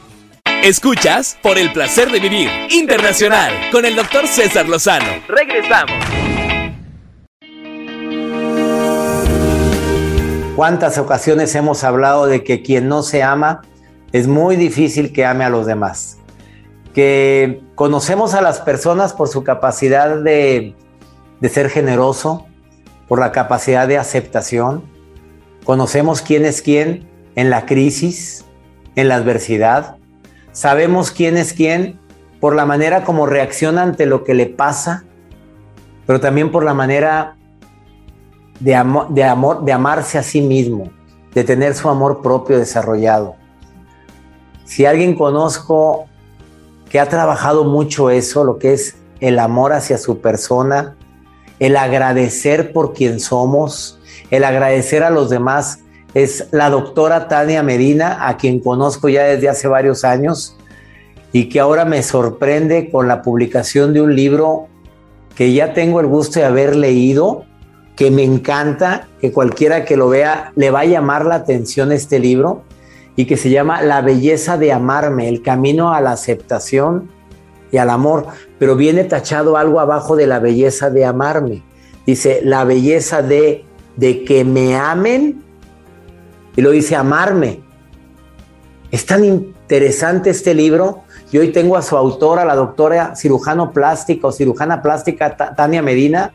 Escuchas 0.61 1.39
por 1.41 1.57
el 1.57 1.73
placer 1.73 2.11
de 2.11 2.19
vivir 2.19 2.51
internacional 2.69 3.51
con 3.71 3.83
el 3.83 3.95
doctor 3.95 4.27
César 4.27 4.69
Lozano. 4.69 5.09
Regresamos. 5.27 5.95
¿Cuántas 10.55 10.99
ocasiones 10.99 11.55
hemos 11.55 11.83
hablado 11.83 12.27
de 12.27 12.43
que 12.43 12.61
quien 12.61 12.87
no 12.87 13.01
se 13.01 13.23
ama 13.23 13.63
es 14.11 14.27
muy 14.27 14.55
difícil 14.55 15.11
que 15.11 15.25
ame 15.25 15.45
a 15.45 15.49
los 15.49 15.65
demás? 15.65 16.19
Que 16.93 17.63
conocemos 17.75 18.35
a 18.35 18.41
las 18.41 18.61
personas 18.61 19.13
por 19.13 19.27
su 19.27 19.43
capacidad 19.43 20.17
de, 20.17 20.75
ser 21.49 21.69
generoso, 21.69 22.45
por 23.07 23.19
la 23.19 23.31
capacidad 23.31 23.87
de 23.87 23.97
aceptación. 23.97 24.83
Conocemos 25.65 26.21
quién 26.21 26.45
es 26.45 26.61
quién 26.61 27.09
en 27.35 27.49
la 27.49 27.65
crisis, 27.65 28.45
en 28.95 29.09
la 29.09 29.15
adversidad. 29.15 29.97
Sabemos 30.51 31.11
quién 31.11 31.35
es 31.35 31.53
quién 31.53 31.99
por 32.39 32.55
la 32.55 32.65
manera 32.65 33.03
como 33.03 33.25
reacciona 33.25 33.81
ante 33.81 34.05
lo 34.05 34.23
que 34.23 34.35
le 34.35 34.45
pasa, 34.45 35.03
pero 36.05 36.19
también 36.19 36.51
por 36.51 36.63
la 36.63 36.75
manera 36.75 37.37
de, 38.59 38.71
de, 39.09 39.23
amor, 39.23 39.65
de 39.65 39.71
amarse 39.71 40.19
a 40.19 40.23
sí 40.23 40.41
mismo, 40.41 40.91
de 41.33 41.43
tener 41.43 41.73
su 41.73 41.89
amor 41.89 42.21
propio 42.21 42.59
desarrollado. 42.59 43.35
Si 44.65 44.85
alguien 44.85 45.15
conozco 45.15 46.07
que 46.93 46.99
ha 46.99 47.09
trabajado 47.09 47.63
mucho 47.63 48.11
eso, 48.11 48.43
lo 48.43 48.59
que 48.59 48.73
es 48.73 48.97
el 49.19 49.39
amor 49.39 49.73
hacia 49.73 49.97
su 49.97 50.19
persona, 50.19 50.95
el 51.57 51.75
agradecer 51.75 52.71
por 52.71 52.93
quien 52.93 53.19
somos, 53.19 53.99
el 54.29 54.43
agradecer 54.43 55.01
a 55.01 55.09
los 55.09 55.31
demás, 55.31 55.79
es 56.13 56.49
la 56.51 56.69
doctora 56.69 57.27
Tania 57.27 57.63
Medina, 57.63 58.27
a 58.27 58.37
quien 58.37 58.59
conozco 58.59 59.09
ya 59.09 59.23
desde 59.23 59.49
hace 59.49 59.67
varios 59.67 60.03
años 60.03 60.55
y 61.31 61.49
que 61.49 61.59
ahora 61.59 61.83
me 61.83 62.03
sorprende 62.03 62.91
con 62.91 63.07
la 63.07 63.23
publicación 63.23 63.91
de 63.91 64.01
un 64.03 64.15
libro 64.15 64.67
que 65.35 65.51
ya 65.51 65.73
tengo 65.73 65.99
el 65.99 66.05
gusto 66.05 66.41
de 66.41 66.45
haber 66.45 66.75
leído, 66.75 67.45
que 67.95 68.11
me 68.11 68.23
encanta, 68.23 69.07
que 69.19 69.31
cualquiera 69.31 69.83
que 69.83 69.97
lo 69.97 70.09
vea 70.09 70.51
le 70.55 70.69
va 70.69 70.81
a 70.81 70.85
llamar 70.85 71.25
la 71.25 71.35
atención 71.35 71.91
este 71.91 72.19
libro 72.19 72.61
y 73.15 73.25
que 73.25 73.37
se 73.37 73.49
llama 73.49 73.81
La 73.81 74.01
belleza 74.01 74.57
de 74.57 74.71
amarme, 74.71 75.29
el 75.29 75.41
camino 75.41 75.93
a 75.93 76.01
la 76.01 76.11
aceptación 76.11 77.09
y 77.71 77.77
al 77.77 77.89
amor, 77.89 78.27
pero 78.59 78.75
viene 78.75 79.03
tachado 79.03 79.57
algo 79.57 79.79
abajo 79.79 80.15
de 80.15 80.27
la 80.27 80.39
belleza 80.39 80.89
de 80.89 81.05
amarme. 81.05 81.63
Dice, 82.05 82.41
la 82.43 82.63
belleza 82.63 83.21
de, 83.21 83.65
de 83.95 84.23
que 84.23 84.43
me 84.43 84.75
amen 84.75 85.41
y 86.55 86.61
lo 86.61 86.71
dice 86.71 86.95
amarme. 86.95 87.61
Es 88.91 89.05
tan 89.05 89.23
interesante 89.25 90.29
este 90.29 90.53
libro. 90.53 91.03
Y 91.31 91.39
hoy 91.39 91.51
tengo 91.51 91.77
a 91.77 91.81
su 91.81 91.97
autora, 91.97 92.45
la 92.45 92.55
doctora 92.55 93.15
cirujano 93.15 93.71
plástico, 93.71 94.31
cirujana 94.31 94.83
plástica 94.83 95.35
Tania 95.35 95.81
Medina, 95.81 96.31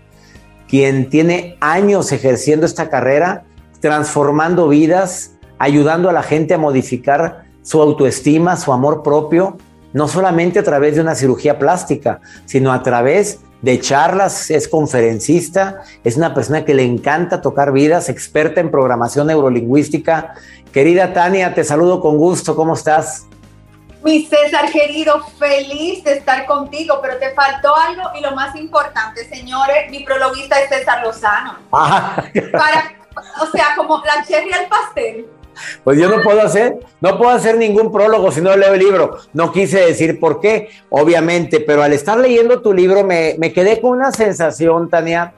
quien 0.68 1.08
tiene 1.08 1.56
años 1.61 2.11
ejerciendo 2.11 2.66
esta 2.66 2.90
carrera, 2.90 3.44
transformando 3.80 4.68
vidas, 4.68 5.38
ayudando 5.59 6.09
a 6.09 6.12
la 6.12 6.23
gente 6.23 6.55
a 6.55 6.59
modificar 6.59 7.45
su 7.62 7.83
autoestima, 7.83 8.57
su 8.57 8.73
amor 8.73 9.03
propio, 9.03 9.57
no 9.93 10.09
solamente 10.09 10.59
a 10.59 10.62
través 10.62 10.95
de 10.95 11.00
una 11.00 11.15
cirugía 11.15 11.59
plástica, 11.59 12.21
sino 12.47 12.73
a 12.73 12.83
través 12.83 13.41
de 13.62 13.81
charlas, 13.81 14.50
es 14.50 14.69
conferencista, 14.69 15.83
es 16.05 16.17
una 16.17 16.33
persona 16.33 16.65
que 16.65 16.75
le 16.75 16.85
encanta 16.85 17.41
tocar 17.41 17.73
vidas, 17.73 18.09
experta 18.09 18.61
en 18.61 18.71
programación 18.71 19.27
neurolingüística. 19.27 20.35
Querida 20.73 21.12
Tania, 21.12 21.55
te 21.55 21.65
saludo 21.65 22.00
con 22.00 22.17
gusto, 22.19 22.55
¿cómo 22.55 22.75
estás? 22.75 23.27
Mi 24.05 24.25
César 24.27 24.71
querido, 24.71 25.21
feliz 25.38 26.05
de 26.05 26.12
estar 26.12 26.47
contigo, 26.47 27.00
pero 27.03 27.19
te 27.19 27.33
faltó 27.33 27.75
algo 27.75 28.03
y 28.17 28.23
lo 28.23 28.31
más 28.33 28.55
importante, 28.55 29.29
señores, 29.29 29.91
mi 29.91 30.05
prologuista 30.05 30.61
es 30.61 30.69
César 30.69 31.03
Lozano. 31.03 31.57
Ah. 31.73 32.23
Para, 32.53 32.93
o 33.43 33.47
sea, 33.47 33.75
como 33.77 34.00
la 34.05 34.25
cherry 34.25 34.53
al 34.53 34.69
pastel. 34.69 35.27
Pues 35.85 35.99
yo 35.99 36.09
no 36.09 36.23
puedo 36.23 36.41
hacer, 36.41 36.79
no 37.00 37.19
puedo 37.19 37.31
hacer 37.31 37.59
ningún 37.59 37.93
prólogo 37.93 38.31
si 38.33 38.41
no 38.41 38.57
leo 38.57 38.75
el 38.75 38.81
libro. 38.81 39.19
No 39.33 39.53
quise 39.53 39.81
decir 39.81 40.19
por 40.19 40.41
qué, 40.41 40.71
obviamente, 40.91 41.61
pero 41.61 41.83
al 41.83 41.93
estar 41.93 42.19
leyendo 42.19 42.61
tu 42.62 42.73
libro 42.73 43.05
me, 43.05 43.37
me 43.38 43.53
quedé 43.53 43.81
con 43.81 43.91
una 43.93 44.12
sensación, 44.12 44.88
Tania, 44.88 45.33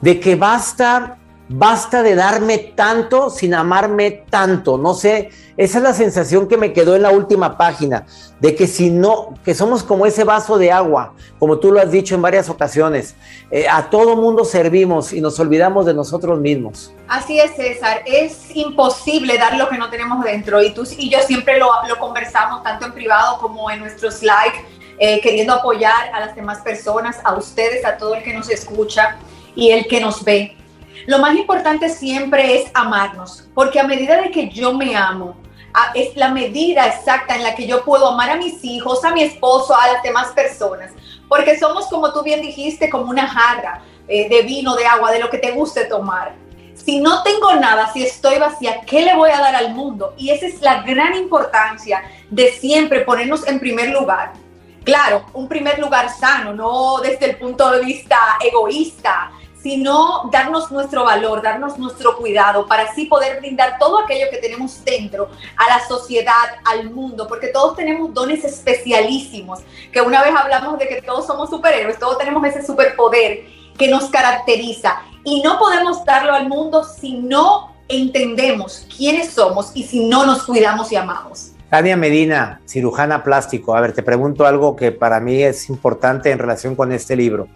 de 0.00 0.18
que 0.18 0.36
basta 0.36 1.16
basta 1.52 2.04
de 2.04 2.14
darme 2.14 2.58
tanto 2.58 3.28
sin 3.28 3.54
amarme 3.54 4.22
tanto. 4.30 4.78
No 4.78 4.94
sé, 4.94 5.30
esa 5.56 5.78
es 5.78 5.84
la 5.84 5.92
sensación 5.92 6.46
que 6.46 6.56
me 6.56 6.72
quedó 6.72 6.94
en 6.94 7.02
la 7.02 7.10
última 7.10 7.58
página, 7.58 8.06
de 8.38 8.54
que 8.54 8.68
si 8.68 8.88
no, 8.88 9.34
que 9.44 9.52
somos 9.52 9.82
como 9.82 10.06
ese 10.06 10.22
vaso 10.22 10.58
de 10.58 10.70
agua, 10.70 11.12
como 11.40 11.58
tú 11.58 11.72
lo 11.72 11.80
has 11.80 11.90
dicho 11.90 12.14
en 12.14 12.22
varias 12.22 12.48
ocasiones, 12.48 13.16
eh, 13.50 13.66
a 13.68 13.90
todo 13.90 14.14
mundo 14.14 14.44
servimos 14.44 15.12
y 15.12 15.20
nos 15.20 15.40
olvidamos 15.40 15.86
de 15.86 15.94
nosotros 15.94 16.38
mismos. 16.38 16.92
Así 17.08 17.40
es, 17.40 17.56
César, 17.56 18.02
es 18.06 18.54
imposible 18.54 19.36
dar 19.36 19.56
lo 19.56 19.68
que 19.68 19.76
no 19.76 19.90
tenemos 19.90 20.22
dentro 20.22 20.62
y 20.62 20.72
tú 20.72 20.86
y 20.96 21.10
yo 21.10 21.18
siempre 21.26 21.58
lo, 21.58 21.68
lo 21.88 21.98
conversamos 21.98 22.62
tanto 22.62 22.86
en 22.86 22.92
privado 22.92 23.38
como 23.40 23.68
en 23.72 23.80
nuestros 23.80 24.22
likes, 24.22 24.60
eh, 25.00 25.20
queriendo 25.20 25.54
apoyar 25.54 26.14
a 26.14 26.20
las 26.20 26.36
demás 26.36 26.58
personas, 26.58 27.18
a 27.24 27.34
ustedes, 27.34 27.84
a 27.84 27.96
todo 27.96 28.14
el 28.14 28.22
que 28.22 28.32
nos 28.32 28.48
escucha 28.48 29.16
y 29.56 29.72
el 29.72 29.88
que 29.88 30.00
nos 30.00 30.22
ve 30.22 30.56
lo 31.10 31.18
más 31.18 31.34
importante 31.36 31.88
siempre 31.88 32.54
es 32.54 32.70
amarnos, 32.72 33.48
porque 33.52 33.80
a 33.80 33.84
medida 33.84 34.22
de 34.22 34.30
que 34.30 34.48
yo 34.48 34.72
me 34.74 34.94
amo, 34.94 35.34
es 35.92 36.14
la 36.14 36.28
medida 36.28 36.86
exacta 36.86 37.34
en 37.34 37.42
la 37.42 37.56
que 37.56 37.66
yo 37.66 37.84
puedo 37.84 38.10
amar 38.10 38.30
a 38.30 38.36
mis 38.36 38.64
hijos, 38.64 39.04
a 39.04 39.10
mi 39.10 39.24
esposo, 39.24 39.74
a 39.76 39.92
las 39.92 40.04
demás 40.04 40.28
personas, 40.28 40.92
porque 41.28 41.58
somos, 41.58 41.88
como 41.88 42.12
tú 42.12 42.22
bien 42.22 42.40
dijiste, 42.40 42.88
como 42.88 43.10
una 43.10 43.26
jarra 43.26 43.82
eh, 44.06 44.28
de 44.28 44.42
vino, 44.42 44.76
de 44.76 44.86
agua, 44.86 45.10
de 45.10 45.18
lo 45.18 45.28
que 45.30 45.38
te 45.38 45.50
guste 45.50 45.86
tomar. 45.86 46.32
Si 46.74 47.00
no 47.00 47.24
tengo 47.24 47.54
nada, 47.54 47.92
si 47.92 48.04
estoy 48.04 48.38
vacía, 48.38 48.82
¿qué 48.82 49.02
le 49.02 49.16
voy 49.16 49.30
a 49.30 49.40
dar 49.40 49.56
al 49.56 49.74
mundo? 49.74 50.14
Y 50.16 50.30
esa 50.30 50.46
es 50.46 50.62
la 50.62 50.82
gran 50.82 51.16
importancia 51.16 52.04
de 52.30 52.52
siempre 52.52 53.00
ponernos 53.00 53.44
en 53.48 53.58
primer 53.58 53.88
lugar. 53.88 54.34
Claro, 54.84 55.26
un 55.32 55.48
primer 55.48 55.80
lugar 55.80 56.08
sano, 56.08 56.54
no 56.54 57.00
desde 57.00 57.30
el 57.30 57.36
punto 57.36 57.68
de 57.72 57.84
vista 57.84 58.16
egoísta, 58.40 59.32
sino 59.62 60.28
darnos 60.32 60.70
nuestro 60.70 61.04
valor, 61.04 61.42
darnos 61.42 61.78
nuestro 61.78 62.16
cuidado 62.16 62.66
para 62.66 62.84
así 62.84 63.06
poder 63.06 63.40
brindar 63.40 63.78
todo 63.78 63.98
aquello 63.98 64.26
que 64.30 64.38
tenemos 64.38 64.82
dentro 64.84 65.28
a 65.56 65.68
la 65.68 65.86
sociedad, 65.86 66.32
al 66.64 66.90
mundo, 66.90 67.26
porque 67.28 67.48
todos 67.48 67.76
tenemos 67.76 68.12
dones 68.14 68.44
especialísimos, 68.44 69.60
que 69.92 70.00
una 70.00 70.22
vez 70.22 70.34
hablamos 70.34 70.78
de 70.78 70.88
que 70.88 71.02
todos 71.02 71.26
somos 71.26 71.50
superhéroes, 71.50 71.98
todos 71.98 72.18
tenemos 72.18 72.44
ese 72.44 72.64
superpoder 72.64 73.44
que 73.76 73.88
nos 73.88 74.10
caracteriza 74.10 75.02
y 75.24 75.42
no 75.42 75.58
podemos 75.58 76.04
darlo 76.04 76.32
al 76.32 76.48
mundo 76.48 76.84
si 76.84 77.18
no 77.18 77.74
entendemos 77.88 78.86
quiénes 78.96 79.30
somos 79.30 79.72
y 79.74 79.82
si 79.82 80.08
no 80.08 80.24
nos 80.24 80.44
cuidamos 80.44 80.90
y 80.92 80.96
amamos. 80.96 81.52
Tania 81.70 81.96
Medina, 81.96 82.60
cirujana 82.66 83.22
plástico. 83.22 83.76
A 83.76 83.80
ver, 83.80 83.92
te 83.92 84.02
pregunto 84.02 84.44
algo 84.44 84.74
que 84.74 84.90
para 84.90 85.20
mí 85.20 85.42
es 85.42 85.70
importante 85.70 86.30
en 86.32 86.38
relación 86.38 86.74
con 86.74 86.90
este 86.90 87.14
libro. 87.14 87.46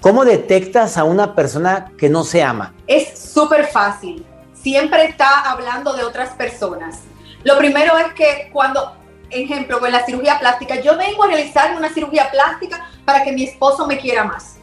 ¿Cómo 0.00 0.24
detectas 0.24 0.98
a 0.98 1.04
una 1.04 1.34
persona 1.34 1.92
que 1.98 2.08
no 2.08 2.22
se 2.22 2.42
ama? 2.42 2.74
Es 2.86 3.18
súper 3.18 3.66
fácil. 3.66 4.24
Siempre 4.54 5.04
está 5.06 5.50
hablando 5.50 5.94
de 5.94 6.04
otras 6.04 6.30
personas. 6.34 7.00
Lo 7.44 7.56
primero 7.58 7.96
es 7.98 8.12
que 8.12 8.50
cuando, 8.52 8.96
ejemplo, 9.30 9.80
con 9.80 9.90
la 9.90 10.04
cirugía 10.04 10.38
plástica, 10.38 10.80
yo 10.80 10.96
vengo 10.96 11.24
a 11.24 11.28
realizar 11.28 11.76
una 11.76 11.88
cirugía 11.88 12.30
plástica 12.30 12.88
para 13.04 13.24
que 13.24 13.32
mi 13.32 13.44
esposo 13.44 13.86
me 13.86 13.98
quiera 13.98 14.24
más. 14.24 14.56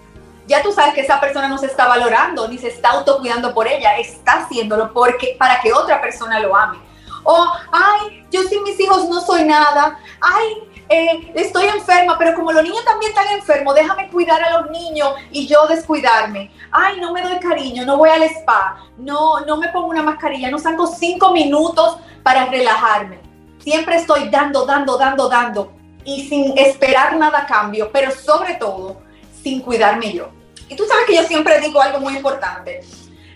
Ya 0.47 0.61
tú 0.61 0.71
sabes 0.71 0.93
que 0.93 1.01
esa 1.01 1.19
persona 1.19 1.47
no 1.47 1.57
se 1.57 1.67
está 1.67 1.87
valorando 1.87 2.47
ni 2.47 2.57
se 2.57 2.67
está 2.67 2.91
autocuidando 2.91 3.53
por 3.53 3.67
ella, 3.67 3.97
está 3.97 4.43
haciéndolo 4.43 4.93
porque, 4.93 5.35
para 5.39 5.59
que 5.61 5.73
otra 5.73 6.01
persona 6.01 6.39
lo 6.39 6.55
ame. 6.55 6.77
O, 7.23 7.47
ay, 7.71 8.25
yo 8.29 8.43
sin 8.43 8.63
mis 8.63 8.79
hijos 8.79 9.07
no 9.09 9.21
soy 9.21 9.45
nada. 9.45 9.97
Ay, 10.19 10.69
eh, 10.89 11.31
estoy 11.35 11.65
enferma, 11.65 12.17
pero 12.17 12.35
como 12.35 12.51
los 12.51 12.63
niños 12.63 12.83
también 12.85 13.11
están 13.11 13.27
enfermos, 13.33 13.75
déjame 13.75 14.09
cuidar 14.09 14.41
a 14.43 14.61
los 14.61 14.71
niños 14.71 15.13
y 15.31 15.47
yo 15.47 15.67
descuidarme. 15.67 16.51
Ay, 16.71 16.99
no 16.99 17.13
me 17.13 17.21
doy 17.21 17.39
cariño, 17.39 17.85
no 17.85 17.97
voy 17.97 18.09
al 18.09 18.23
spa, 18.23 18.77
no, 18.97 19.41
no 19.41 19.57
me 19.57 19.69
pongo 19.69 19.87
una 19.87 20.03
mascarilla, 20.03 20.49
no 20.49 20.59
saco 20.59 20.87
cinco 20.87 21.31
minutos 21.31 21.97
para 22.21 22.45
relajarme. 22.45 23.19
Siempre 23.59 23.95
estoy 23.95 24.29
dando, 24.29 24.65
dando, 24.65 24.97
dando, 24.97 25.29
dando 25.29 25.73
y 26.05 26.27
sin 26.27 26.57
esperar 26.57 27.15
nada 27.15 27.39
a 27.39 27.45
cambio, 27.45 27.89
pero 27.91 28.11
sobre 28.11 28.55
todo 28.55 29.01
sin 29.41 29.61
cuidarme 29.61 30.13
yo. 30.13 30.29
Y 30.69 30.75
tú 30.75 30.85
sabes 30.85 31.05
que 31.05 31.15
yo 31.15 31.23
siempre 31.23 31.59
digo 31.59 31.81
algo 31.81 31.99
muy 31.99 32.15
importante. 32.15 32.81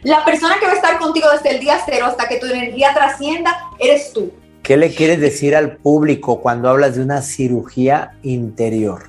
La 0.03 0.23
persona 0.23 0.57
que 0.59 0.65
va 0.65 0.73
a 0.73 0.75
estar 0.75 0.97
contigo 0.99 1.29
desde 1.31 1.51
el 1.51 1.59
día 1.59 1.81
cero 1.85 2.05
hasta 2.07 2.27
que 2.27 2.37
tu 2.37 2.45
energía 2.45 2.93
trascienda, 2.93 3.57
eres 3.79 4.13
tú. 4.13 4.31
¿Qué 4.67 4.75
le 4.75 4.93
quieres 4.93 5.21
decir 5.21 5.55
al 5.55 5.77
público 5.77 6.41
cuando 6.41 6.69
hablas 6.69 6.95
de 6.97 7.01
una 7.01 7.21
cirugía 7.21 8.11
interior? 8.21 9.01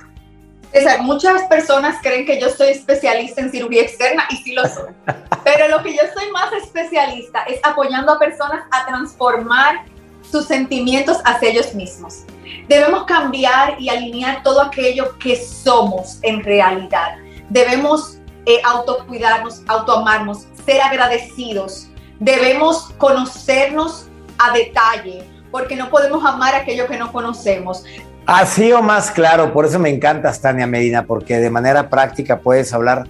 César, 0.71 1.01
muchas 1.01 1.43
personas 1.49 1.97
creen 2.01 2.25
que 2.25 2.39
yo 2.39 2.49
soy 2.49 2.69
especialista 2.69 3.41
en 3.41 3.51
cirugía 3.51 3.81
externa 3.81 4.23
y 4.29 4.37
sí 4.37 4.53
lo 4.53 4.63
soy. 4.63 4.93
Pero 5.43 5.67
lo 5.67 5.83
que 5.83 5.91
yo 5.91 6.03
soy 6.17 6.31
más 6.31 6.53
especialista 6.53 7.43
es 7.43 7.59
apoyando 7.61 8.13
a 8.13 8.19
personas 8.19 8.63
a 8.71 8.85
transformar 8.85 9.83
sus 10.21 10.45
sentimientos 10.45 11.17
hacia 11.25 11.49
ellos 11.49 11.75
mismos. 11.75 12.23
Debemos 12.69 13.03
cambiar 13.03 13.81
y 13.81 13.89
alinear 13.89 14.41
todo 14.43 14.61
aquello 14.61 15.17
que 15.19 15.35
somos 15.35 16.19
en 16.21 16.41
realidad. 16.41 17.17
Debemos 17.49 18.19
eh, 18.45 18.61
autocuidarnos, 18.63 19.63
autoamarnos, 19.67 20.47
ser 20.65 20.79
agradecidos. 20.79 21.89
Debemos 22.21 22.91
conocernos 22.97 24.05
a 24.37 24.53
detalle, 24.53 25.28
porque 25.51 25.75
no 25.75 25.89
podemos 25.89 26.25
amar 26.25 26.55
aquello 26.55 26.87
que 26.87 26.97
no 26.97 27.11
conocemos. 27.11 27.83
Así 28.25 28.71
o 28.71 28.81
más 28.81 29.11
claro, 29.11 29.53
por 29.53 29.65
eso 29.65 29.79
me 29.79 29.89
encanta 29.89 30.31
Tania 30.31 30.67
Medina, 30.67 31.05
porque 31.05 31.37
de 31.37 31.49
manera 31.49 31.89
práctica 31.89 32.39
puedes 32.39 32.73
hablar 32.73 33.07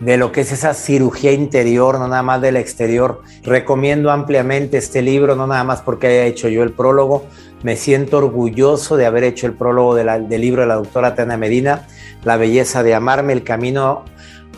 de 0.00 0.16
lo 0.16 0.32
que 0.32 0.42
es 0.42 0.52
esa 0.52 0.74
cirugía 0.74 1.32
interior, 1.32 1.98
no 1.98 2.08
nada 2.08 2.22
más 2.22 2.40
del 2.40 2.56
exterior. 2.56 3.22
Recomiendo 3.42 4.10
ampliamente 4.10 4.78
este 4.78 5.02
libro, 5.02 5.34
no 5.34 5.46
nada 5.46 5.64
más 5.64 5.82
porque 5.82 6.06
haya 6.06 6.24
hecho 6.24 6.48
yo 6.48 6.62
el 6.62 6.72
prólogo. 6.72 7.24
Me 7.62 7.76
siento 7.76 8.18
orgulloso 8.18 8.96
de 8.96 9.06
haber 9.06 9.24
hecho 9.24 9.46
el 9.46 9.54
prólogo 9.54 9.94
del 9.94 10.28
libro 10.40 10.62
de 10.62 10.68
la 10.68 10.74
doctora 10.74 11.14
Tania 11.14 11.36
Medina, 11.36 11.86
La 12.22 12.36
belleza 12.36 12.82
de 12.82 12.94
amarme, 12.94 13.32
el 13.32 13.44
camino 13.44 14.04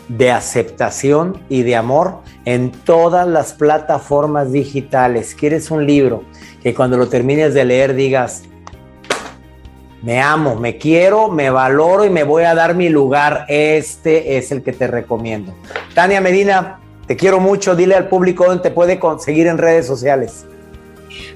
de 0.09 0.31
aceptación 0.31 1.37
y 1.49 1.63
de 1.63 1.75
amor 1.75 2.19
en 2.45 2.71
todas 2.71 3.27
las 3.27 3.53
plataformas 3.53 4.51
digitales. 4.51 5.35
¿Quieres 5.35 5.69
un 5.71 5.85
libro 5.85 6.23
que 6.61 6.73
cuando 6.73 6.97
lo 6.97 7.07
termines 7.07 7.53
de 7.53 7.65
leer 7.65 7.93
digas, 7.93 8.43
me 10.01 10.21
amo, 10.21 10.55
me 10.55 10.77
quiero, 10.77 11.29
me 11.29 11.49
valoro 11.49 12.05
y 12.05 12.09
me 12.09 12.23
voy 12.23 12.43
a 12.43 12.53
dar 12.53 12.75
mi 12.75 12.89
lugar? 12.89 13.45
Este 13.47 14.37
es 14.37 14.51
el 14.51 14.63
que 14.63 14.71
te 14.71 14.87
recomiendo. 14.87 15.53
Tania 15.93 16.21
Medina, 16.21 16.79
te 17.07 17.15
quiero 17.15 17.39
mucho. 17.39 17.75
Dile 17.75 17.95
al 17.95 18.07
público 18.07 18.45
dónde 18.45 18.63
te 18.63 18.71
puede 18.71 18.99
conseguir 18.99 19.47
en 19.47 19.57
redes 19.57 19.87
sociales. 19.87 20.45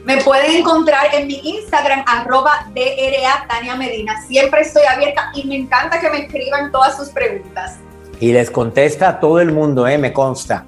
Me 0.05 0.21
pueden 0.23 0.51
encontrar 0.57 1.13
en 1.13 1.27
mi 1.27 1.39
Instagram, 1.43 2.03
arroba 2.05 2.67
DRA 2.73 3.47
Tania 3.47 3.75
Medina. 3.75 4.21
Siempre 4.27 4.61
estoy 4.61 4.83
abierta 4.83 5.31
y 5.33 5.45
me 5.47 5.55
encanta 5.55 5.99
que 5.99 6.09
me 6.09 6.25
escriban 6.25 6.71
todas 6.71 6.97
sus 6.97 7.09
preguntas. 7.09 7.77
Y 8.19 8.33
les 8.33 8.51
contesta 8.51 9.09
a 9.09 9.19
todo 9.19 9.39
el 9.39 9.51
mundo, 9.51 9.87
eh, 9.87 9.97
me 9.97 10.13
consta. 10.13 10.65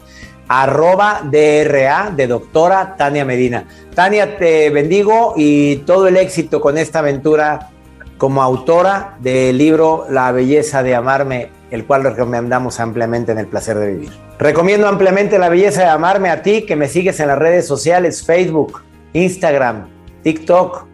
Arroba 0.55 1.23
DRA 1.23 2.13
de 2.15 2.27
doctora 2.27 2.95
Tania 2.95 3.25
Medina. 3.25 3.65
Tania, 3.95 4.37
te 4.37 4.69
bendigo 4.69 5.33
y 5.35 5.77
todo 5.77 6.07
el 6.07 6.15
éxito 6.15 6.61
con 6.61 6.77
esta 6.77 6.99
aventura 6.99 7.71
como 8.19 8.43
autora 8.43 9.17
del 9.19 9.57
libro 9.57 10.05
La 10.11 10.31
belleza 10.31 10.83
de 10.83 10.93
amarme, 10.93 11.49
el 11.71 11.87
cual 11.87 12.03
recomendamos 12.03 12.79
ampliamente 12.79 13.31
en 13.31 13.39
el 13.39 13.47
placer 13.47 13.79
de 13.79 13.93
vivir. 13.93 14.11
Recomiendo 14.37 14.87
ampliamente 14.87 15.39
La 15.39 15.49
belleza 15.49 15.81
de 15.81 15.89
amarme 15.89 16.29
a 16.29 16.43
ti 16.43 16.67
que 16.67 16.75
me 16.75 16.87
sigues 16.87 17.19
en 17.19 17.29
las 17.29 17.39
redes 17.39 17.65
sociales, 17.65 18.23
Facebook, 18.23 18.83
Instagram, 19.13 19.87
TikTok, 20.21 20.85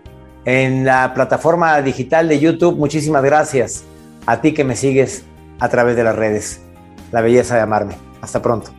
en 0.45 0.85
la 0.85 1.13
plataforma 1.13 1.81
digital 1.81 2.29
de 2.29 2.39
YouTube. 2.39 2.77
Muchísimas 2.77 3.23
gracias 3.23 3.83
a 4.25 4.39
ti 4.39 4.53
que 4.53 4.63
me 4.63 4.77
sigues 4.77 5.25
a 5.59 5.67
través 5.67 5.97
de 5.97 6.05
las 6.05 6.15
redes. 6.15 6.61
La 7.11 7.19
belleza 7.19 7.55
de 7.55 7.61
amarme. 7.61 7.95
Hasta 8.21 8.41
pronto. 8.41 8.78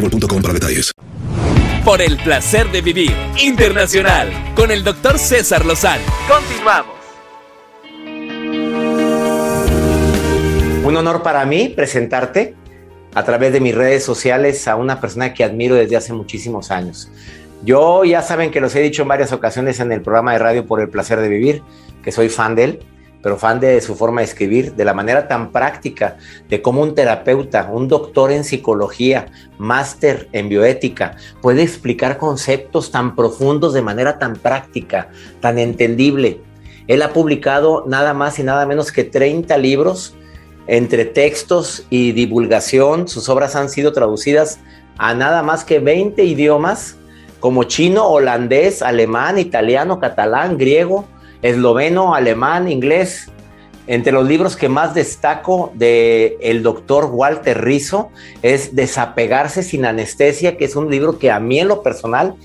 boostmobile.com 0.01 0.41
para 0.41 0.53
detalles. 0.53 0.91
Por 1.85 2.01
el 2.01 2.17
placer 2.17 2.71
de 2.71 2.81
vivir 2.81 3.15
internacional 3.41 4.29
con 4.55 4.71
el 4.71 4.83
doctor 4.83 5.17
César 5.17 5.65
Lozano. 5.65 6.03
Continuamos. 6.27 6.95
Un 10.83 10.97
honor 10.97 11.23
para 11.23 11.45
mí 11.45 11.69
presentarte 11.69 12.55
a 13.13 13.23
través 13.23 13.53
de 13.53 13.59
mis 13.59 13.75
redes 13.75 14.03
sociales 14.03 14.67
a 14.67 14.75
una 14.75 14.99
persona 14.99 15.33
que 15.33 15.43
admiro 15.43 15.75
desde 15.75 15.95
hace 15.95 16.13
muchísimos 16.13 16.71
años. 16.71 17.09
Yo 17.63 18.03
ya 18.03 18.21
saben 18.21 18.51
que 18.51 18.61
los 18.61 18.75
he 18.75 18.81
dicho 18.81 19.03
en 19.03 19.07
varias 19.07 19.31
ocasiones 19.31 19.79
en 19.79 19.91
el 19.91 20.01
programa 20.01 20.33
de 20.33 20.39
radio 20.39 20.65
por 20.65 20.81
el 20.81 20.89
placer 20.89 21.19
de 21.19 21.29
vivir, 21.29 21.61
que 22.03 22.11
soy 22.11 22.29
fan 22.29 22.55
de 22.55 22.63
él 22.63 22.79
pero 23.21 23.37
fan 23.37 23.59
de 23.59 23.79
su 23.81 23.95
forma 23.95 24.21
de 24.21 24.25
escribir, 24.25 24.73
de 24.73 24.85
la 24.85 24.93
manera 24.93 25.27
tan 25.27 25.51
práctica, 25.51 26.17
de 26.49 26.61
cómo 26.61 26.81
un 26.81 26.95
terapeuta, 26.95 27.69
un 27.71 27.87
doctor 27.87 28.31
en 28.31 28.43
psicología, 28.43 29.27
máster 29.57 30.27
en 30.31 30.49
bioética, 30.49 31.15
puede 31.41 31.61
explicar 31.63 32.17
conceptos 32.17 32.91
tan 32.91 33.15
profundos 33.15 33.73
de 33.73 33.81
manera 33.81 34.17
tan 34.17 34.35
práctica, 34.35 35.09
tan 35.39 35.59
entendible. 35.59 36.41
Él 36.87 37.01
ha 37.01 37.13
publicado 37.13 37.85
nada 37.87 38.13
más 38.13 38.39
y 38.39 38.43
nada 38.43 38.65
menos 38.65 38.91
que 38.91 39.03
30 39.03 39.55
libros 39.57 40.15
entre 40.67 41.05
textos 41.05 41.85
y 41.89 42.11
divulgación. 42.11 43.07
Sus 43.07 43.29
obras 43.29 43.55
han 43.55 43.69
sido 43.69 43.93
traducidas 43.93 44.59
a 44.97 45.13
nada 45.13 45.43
más 45.43 45.63
que 45.63 45.79
20 45.79 46.23
idiomas, 46.23 46.95
como 47.39 47.63
chino, 47.63 48.07
holandés, 48.07 48.81
alemán, 48.81 49.39
italiano, 49.39 49.99
catalán, 49.99 50.57
griego, 50.57 51.07
esloveno, 51.41 52.15
alemán, 52.15 52.69
inglés. 52.69 53.29
Entre 53.87 54.11
los 54.11 54.27
libros 54.27 54.55
que 54.55 54.69
más 54.69 54.93
destaco 54.93 55.71
de 55.73 56.37
el 56.41 56.63
doctor 56.63 57.05
Walter 57.11 57.63
Rizzo 57.63 58.11
es 58.41 58.75
Desapegarse 58.75 59.63
sin 59.63 59.85
anestesia, 59.85 60.55
que 60.55 60.65
es 60.65 60.75
un 60.75 60.89
libro 60.89 61.17
que 61.17 61.31
a 61.31 61.39
mí 61.39 61.59
en 61.59 61.67
lo 61.67 61.81
personal 61.81 62.35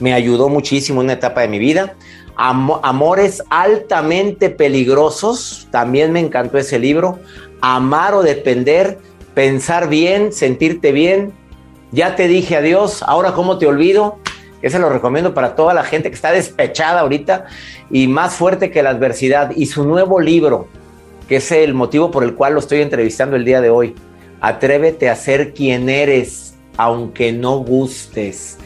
me 0.00 0.12
ayudó 0.12 0.48
muchísimo 0.48 1.00
en 1.00 1.06
una 1.06 1.12
etapa 1.14 1.42
de 1.42 1.48
mi 1.48 1.58
vida. 1.58 1.94
Amores 2.36 3.42
altamente 3.50 4.50
peligrosos, 4.50 5.68
también 5.70 6.12
me 6.12 6.20
encantó 6.20 6.58
ese 6.58 6.78
libro. 6.78 7.20
Amar 7.60 8.14
o 8.14 8.22
depender, 8.22 8.98
pensar 9.34 9.88
bien, 9.88 10.32
sentirte 10.32 10.92
bien. 10.92 11.32
Ya 11.92 12.16
te 12.16 12.26
dije 12.26 12.56
adiós, 12.56 13.04
ahora 13.06 13.32
cómo 13.32 13.58
te 13.58 13.66
olvido. 13.66 14.18
Ese 14.62 14.78
lo 14.78 14.88
recomiendo 14.88 15.34
para 15.34 15.54
toda 15.54 15.74
la 15.74 15.84
gente 15.84 16.08
que 16.08 16.14
está 16.14 16.30
despechada 16.30 17.00
ahorita 17.00 17.46
y 17.90 18.06
más 18.06 18.34
fuerte 18.34 18.70
que 18.70 18.82
la 18.82 18.90
adversidad. 18.90 19.50
Y 19.54 19.66
su 19.66 19.84
nuevo 19.84 20.20
libro, 20.20 20.68
que 21.28 21.36
es 21.36 21.50
el 21.52 21.74
motivo 21.74 22.10
por 22.10 22.24
el 22.24 22.34
cual 22.34 22.54
lo 22.54 22.60
estoy 22.60 22.80
entrevistando 22.80 23.36
el 23.36 23.44
día 23.44 23.60
de 23.60 23.70
hoy. 23.70 23.94
Atrévete 24.40 25.10
a 25.10 25.16
ser 25.16 25.52
quien 25.52 25.88
eres, 25.88 26.54
aunque 26.76 27.32
no 27.32 27.58
gustes. 27.58 28.58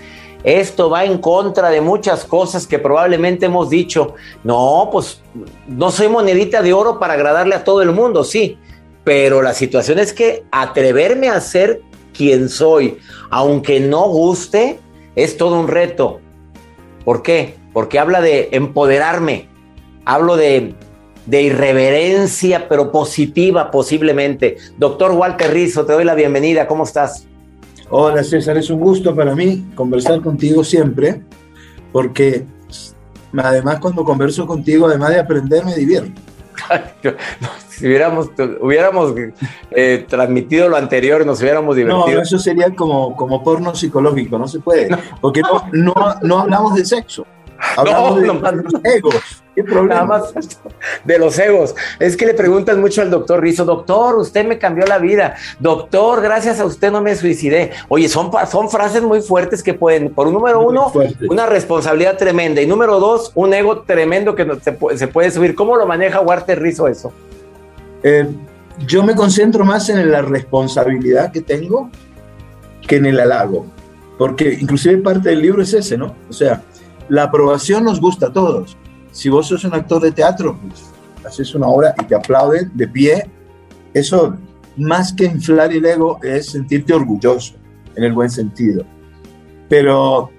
Esto 0.44 0.90
va 0.90 1.04
en 1.04 1.18
contra 1.18 1.70
de 1.70 1.80
muchas 1.80 2.24
cosas 2.24 2.66
que 2.66 2.78
probablemente 2.78 3.46
hemos 3.46 3.68
dicho. 3.68 4.14
No, 4.44 4.90
pues 4.92 5.20
no 5.66 5.90
soy 5.90 6.08
monedita 6.08 6.62
de 6.62 6.72
oro 6.72 7.00
para 7.00 7.14
agradarle 7.14 7.56
a 7.56 7.64
todo 7.64 7.82
el 7.82 7.90
mundo, 7.90 8.22
sí. 8.22 8.58
Pero 9.02 9.42
la 9.42 9.54
situación 9.54 9.98
es 9.98 10.12
que 10.12 10.44
atreverme 10.52 11.30
a 11.30 11.40
ser 11.40 11.82
quien 12.12 12.48
soy, 12.48 12.98
aunque 13.30 13.80
no 13.80 14.08
guste, 14.08 14.78
es 15.16 15.36
todo 15.36 15.58
un 15.58 15.66
reto. 15.66 16.20
¿Por 17.04 17.22
qué? 17.22 17.56
Porque 17.72 17.98
habla 17.98 18.20
de 18.20 18.50
empoderarme, 18.52 19.48
hablo 20.04 20.36
de, 20.36 20.74
irreverencia, 21.28 22.68
pero 22.68 22.92
positiva 22.92 23.70
posiblemente. 23.70 24.58
Doctor 24.78 25.12
Walter 25.12 25.52
Rizzo, 25.52 25.84
te 25.84 25.94
doy 25.94 26.04
la 26.04 26.14
bienvenida, 26.14 26.68
¿cómo 26.68 26.84
estás? 26.84 27.26
Hola 27.88 28.22
César, 28.22 28.56
es 28.56 28.70
un 28.70 28.80
gusto 28.80 29.14
para 29.14 29.34
mí 29.34 29.64
conversar 29.74 30.20
contigo 30.20 30.62
siempre, 30.64 31.22
porque 31.92 32.44
además 33.36 33.78
cuando 33.80 34.04
converso 34.04 34.46
contigo, 34.46 34.86
además 34.86 35.10
de 35.10 35.20
aprender, 35.20 35.64
me 35.64 35.74
divierto. 35.74 36.20
si 37.76 37.86
hubiéramos, 37.86 38.30
hubiéramos 38.60 39.14
eh, 39.70 40.06
transmitido 40.08 40.68
lo 40.68 40.76
anterior, 40.76 41.26
nos 41.26 41.40
hubiéramos 41.42 41.76
divertido. 41.76 42.16
No, 42.16 42.22
eso 42.22 42.38
sería 42.38 42.74
como, 42.74 43.14
como 43.14 43.42
porno 43.42 43.74
psicológico, 43.74 44.38
no 44.38 44.48
se 44.48 44.60
puede, 44.60 44.88
porque 45.20 45.42
no, 45.42 45.68
no, 45.72 45.94
no 46.22 46.38
hablamos 46.40 46.74
de 46.74 46.84
sexo. 46.84 47.26
Hablamos 47.76 48.20
de, 48.20 48.26
los 48.26 48.74
egos. 48.84 49.42
¿Qué 49.54 49.64
problema? 49.64 50.04
más 50.04 50.34
de 51.04 51.18
los 51.18 51.38
egos. 51.38 51.74
Es 51.98 52.14
que 52.14 52.26
le 52.26 52.34
preguntan 52.34 52.80
mucho 52.80 53.00
al 53.00 53.10
doctor 53.10 53.40
Rizzo, 53.40 53.64
doctor, 53.64 54.16
usted 54.16 54.46
me 54.46 54.58
cambió 54.58 54.84
la 54.84 54.98
vida. 54.98 55.36
Doctor, 55.58 56.20
gracias 56.20 56.60
a 56.60 56.66
usted 56.66 56.92
no 56.92 57.00
me 57.00 57.16
suicidé. 57.16 57.72
Oye, 57.88 58.10
son, 58.10 58.30
son 58.50 58.68
frases 58.68 59.02
muy 59.02 59.22
fuertes 59.22 59.62
que 59.62 59.72
pueden, 59.72 60.12
por 60.12 60.26
un 60.26 60.34
número 60.34 60.60
uno, 60.60 60.92
una 61.30 61.46
responsabilidad 61.46 62.18
tremenda. 62.18 62.60
Y 62.60 62.66
número 62.66 63.00
dos, 63.00 63.32
un 63.34 63.54
ego 63.54 63.80
tremendo 63.80 64.34
que 64.34 64.46
se, 64.60 64.98
se 64.98 65.08
puede 65.08 65.30
subir. 65.30 65.54
¿Cómo 65.54 65.76
lo 65.76 65.86
maneja 65.86 66.20
Walter 66.20 66.60
Rizzo 66.60 66.88
eso? 66.88 67.12
Eh, 68.08 68.24
yo 68.86 69.02
me 69.02 69.16
concentro 69.16 69.64
más 69.64 69.88
en 69.88 70.12
la 70.12 70.22
responsabilidad 70.22 71.32
que 71.32 71.40
tengo 71.40 71.90
que 72.86 72.96
en 72.98 73.06
el 73.06 73.18
halago. 73.18 73.66
porque 74.16 74.56
inclusive 74.60 74.98
parte 74.98 75.30
del 75.30 75.42
libro 75.42 75.60
es 75.60 75.74
ese, 75.74 75.98
¿no? 75.98 76.14
O 76.30 76.32
sea, 76.32 76.62
la 77.08 77.24
aprobación 77.24 77.82
nos 77.84 78.00
gusta 78.00 78.28
a 78.28 78.32
todos. 78.32 78.76
Si 79.10 79.28
vos 79.28 79.48
sos 79.48 79.64
un 79.64 79.74
actor 79.74 80.00
de 80.00 80.12
teatro, 80.12 80.56
pues 80.56 80.84
haces 81.26 81.52
una 81.56 81.66
obra 81.66 81.94
y 82.00 82.04
te 82.04 82.14
aplauden 82.14 82.70
de 82.74 82.86
pie, 82.86 83.28
eso 83.92 84.36
más 84.76 85.12
que 85.12 85.24
inflar 85.24 85.72
el 85.72 85.84
ego 85.84 86.20
es 86.22 86.50
sentirte 86.50 86.94
orgulloso, 86.94 87.56
en 87.96 88.04
el 88.04 88.12
buen 88.12 88.30
sentido. 88.30 88.86
Pero 89.68 90.30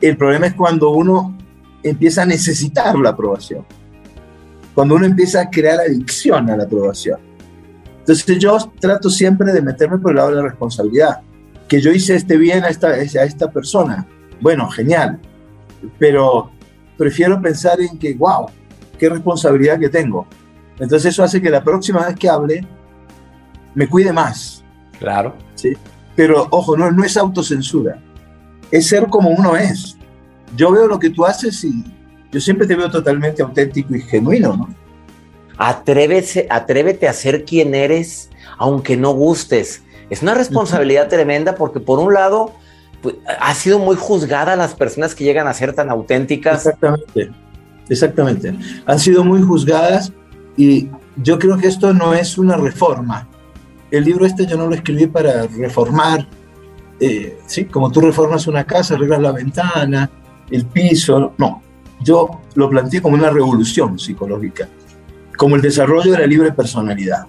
el 0.00 0.16
problema 0.16 0.48
es 0.48 0.54
cuando 0.54 0.90
uno 0.90 1.38
empieza 1.82 2.22
a 2.22 2.26
necesitar 2.26 2.98
la 2.98 3.10
aprobación, 3.10 3.64
cuando 4.78 4.94
uno 4.94 5.06
empieza 5.06 5.40
a 5.40 5.50
crear 5.50 5.80
adicción 5.80 6.48
a 6.50 6.56
la 6.56 6.62
aprobación. 6.62 7.18
Entonces 7.98 8.38
yo 8.38 8.56
trato 8.78 9.10
siempre 9.10 9.52
de 9.52 9.60
meterme 9.60 9.98
por 9.98 10.12
el 10.12 10.18
lado 10.18 10.30
de 10.30 10.36
la 10.36 10.42
responsabilidad, 10.42 11.20
que 11.66 11.80
yo 11.80 11.90
hice 11.90 12.14
este 12.14 12.36
bien 12.36 12.62
a 12.62 12.68
esta, 12.68 12.86
a 12.90 13.00
esta 13.00 13.50
persona. 13.50 14.06
Bueno, 14.40 14.68
genial, 14.68 15.18
pero 15.98 16.52
prefiero 16.96 17.42
pensar 17.42 17.80
en 17.80 17.98
que, 17.98 18.14
wow, 18.14 18.46
qué 18.96 19.08
responsabilidad 19.08 19.80
que 19.80 19.88
tengo. 19.88 20.28
Entonces 20.78 21.06
eso 21.06 21.24
hace 21.24 21.42
que 21.42 21.50
la 21.50 21.64
próxima 21.64 22.06
vez 22.06 22.14
que 22.14 22.28
hable 22.28 22.64
me 23.74 23.88
cuide 23.88 24.12
más. 24.12 24.62
Claro. 25.00 25.34
¿sí? 25.56 25.72
Pero 26.14 26.46
ojo, 26.52 26.76
no, 26.76 26.88
no 26.92 27.02
es 27.02 27.16
autocensura, 27.16 28.00
es 28.70 28.86
ser 28.86 29.08
como 29.08 29.30
uno 29.30 29.56
es. 29.56 29.98
Yo 30.54 30.70
veo 30.70 30.86
lo 30.86 31.00
que 31.00 31.10
tú 31.10 31.26
haces 31.26 31.64
y 31.64 31.82
yo 32.30 32.40
siempre 32.40 32.66
te 32.66 32.74
veo 32.74 32.90
totalmente 32.90 33.42
auténtico 33.42 33.94
y 33.94 34.00
genuino, 34.00 34.56
¿no? 34.56 34.68
Atrévese, 35.56 36.46
atrévete 36.50 37.08
a 37.08 37.12
ser 37.12 37.44
quien 37.44 37.74
eres, 37.74 38.30
aunque 38.58 38.96
no 38.96 39.12
gustes. 39.12 39.82
Es 40.10 40.22
una 40.22 40.34
responsabilidad 40.34 41.08
tremenda 41.08 41.54
porque 41.54 41.80
por 41.80 41.98
un 41.98 42.14
lado 42.14 42.52
pues, 43.02 43.16
ha 43.40 43.54
sido 43.54 43.78
muy 43.78 43.96
juzgada 43.96 44.56
las 44.56 44.74
personas 44.74 45.14
que 45.14 45.24
llegan 45.24 45.46
a 45.46 45.54
ser 45.54 45.72
tan 45.72 45.90
auténticas. 45.90 46.66
Exactamente, 46.66 47.30
exactamente. 47.88 48.54
Han 48.86 48.98
sido 48.98 49.24
muy 49.24 49.42
juzgadas 49.42 50.12
y 50.56 50.88
yo 51.16 51.38
creo 51.38 51.58
que 51.58 51.66
esto 51.66 51.92
no 51.92 52.14
es 52.14 52.38
una 52.38 52.56
reforma. 52.56 53.26
El 53.90 54.04
libro 54.04 54.26
este 54.26 54.46
yo 54.46 54.56
no 54.56 54.66
lo 54.66 54.74
escribí 54.74 55.06
para 55.06 55.46
reformar, 55.46 56.26
eh, 57.00 57.38
¿sí? 57.46 57.64
Como 57.64 57.90
tú 57.90 58.00
reformas 58.00 58.46
una 58.46 58.64
casa, 58.64 58.94
arreglas 58.94 59.20
la 59.20 59.32
ventana, 59.32 60.10
el 60.50 60.66
piso, 60.66 61.32
no. 61.38 61.62
Yo 62.00 62.40
lo 62.54 62.70
planteé 62.70 63.02
como 63.02 63.16
una 63.16 63.30
revolución 63.30 63.98
psicológica, 63.98 64.68
como 65.36 65.56
el 65.56 65.62
desarrollo 65.62 66.12
de 66.12 66.18
la 66.18 66.26
libre 66.26 66.52
personalidad. 66.52 67.26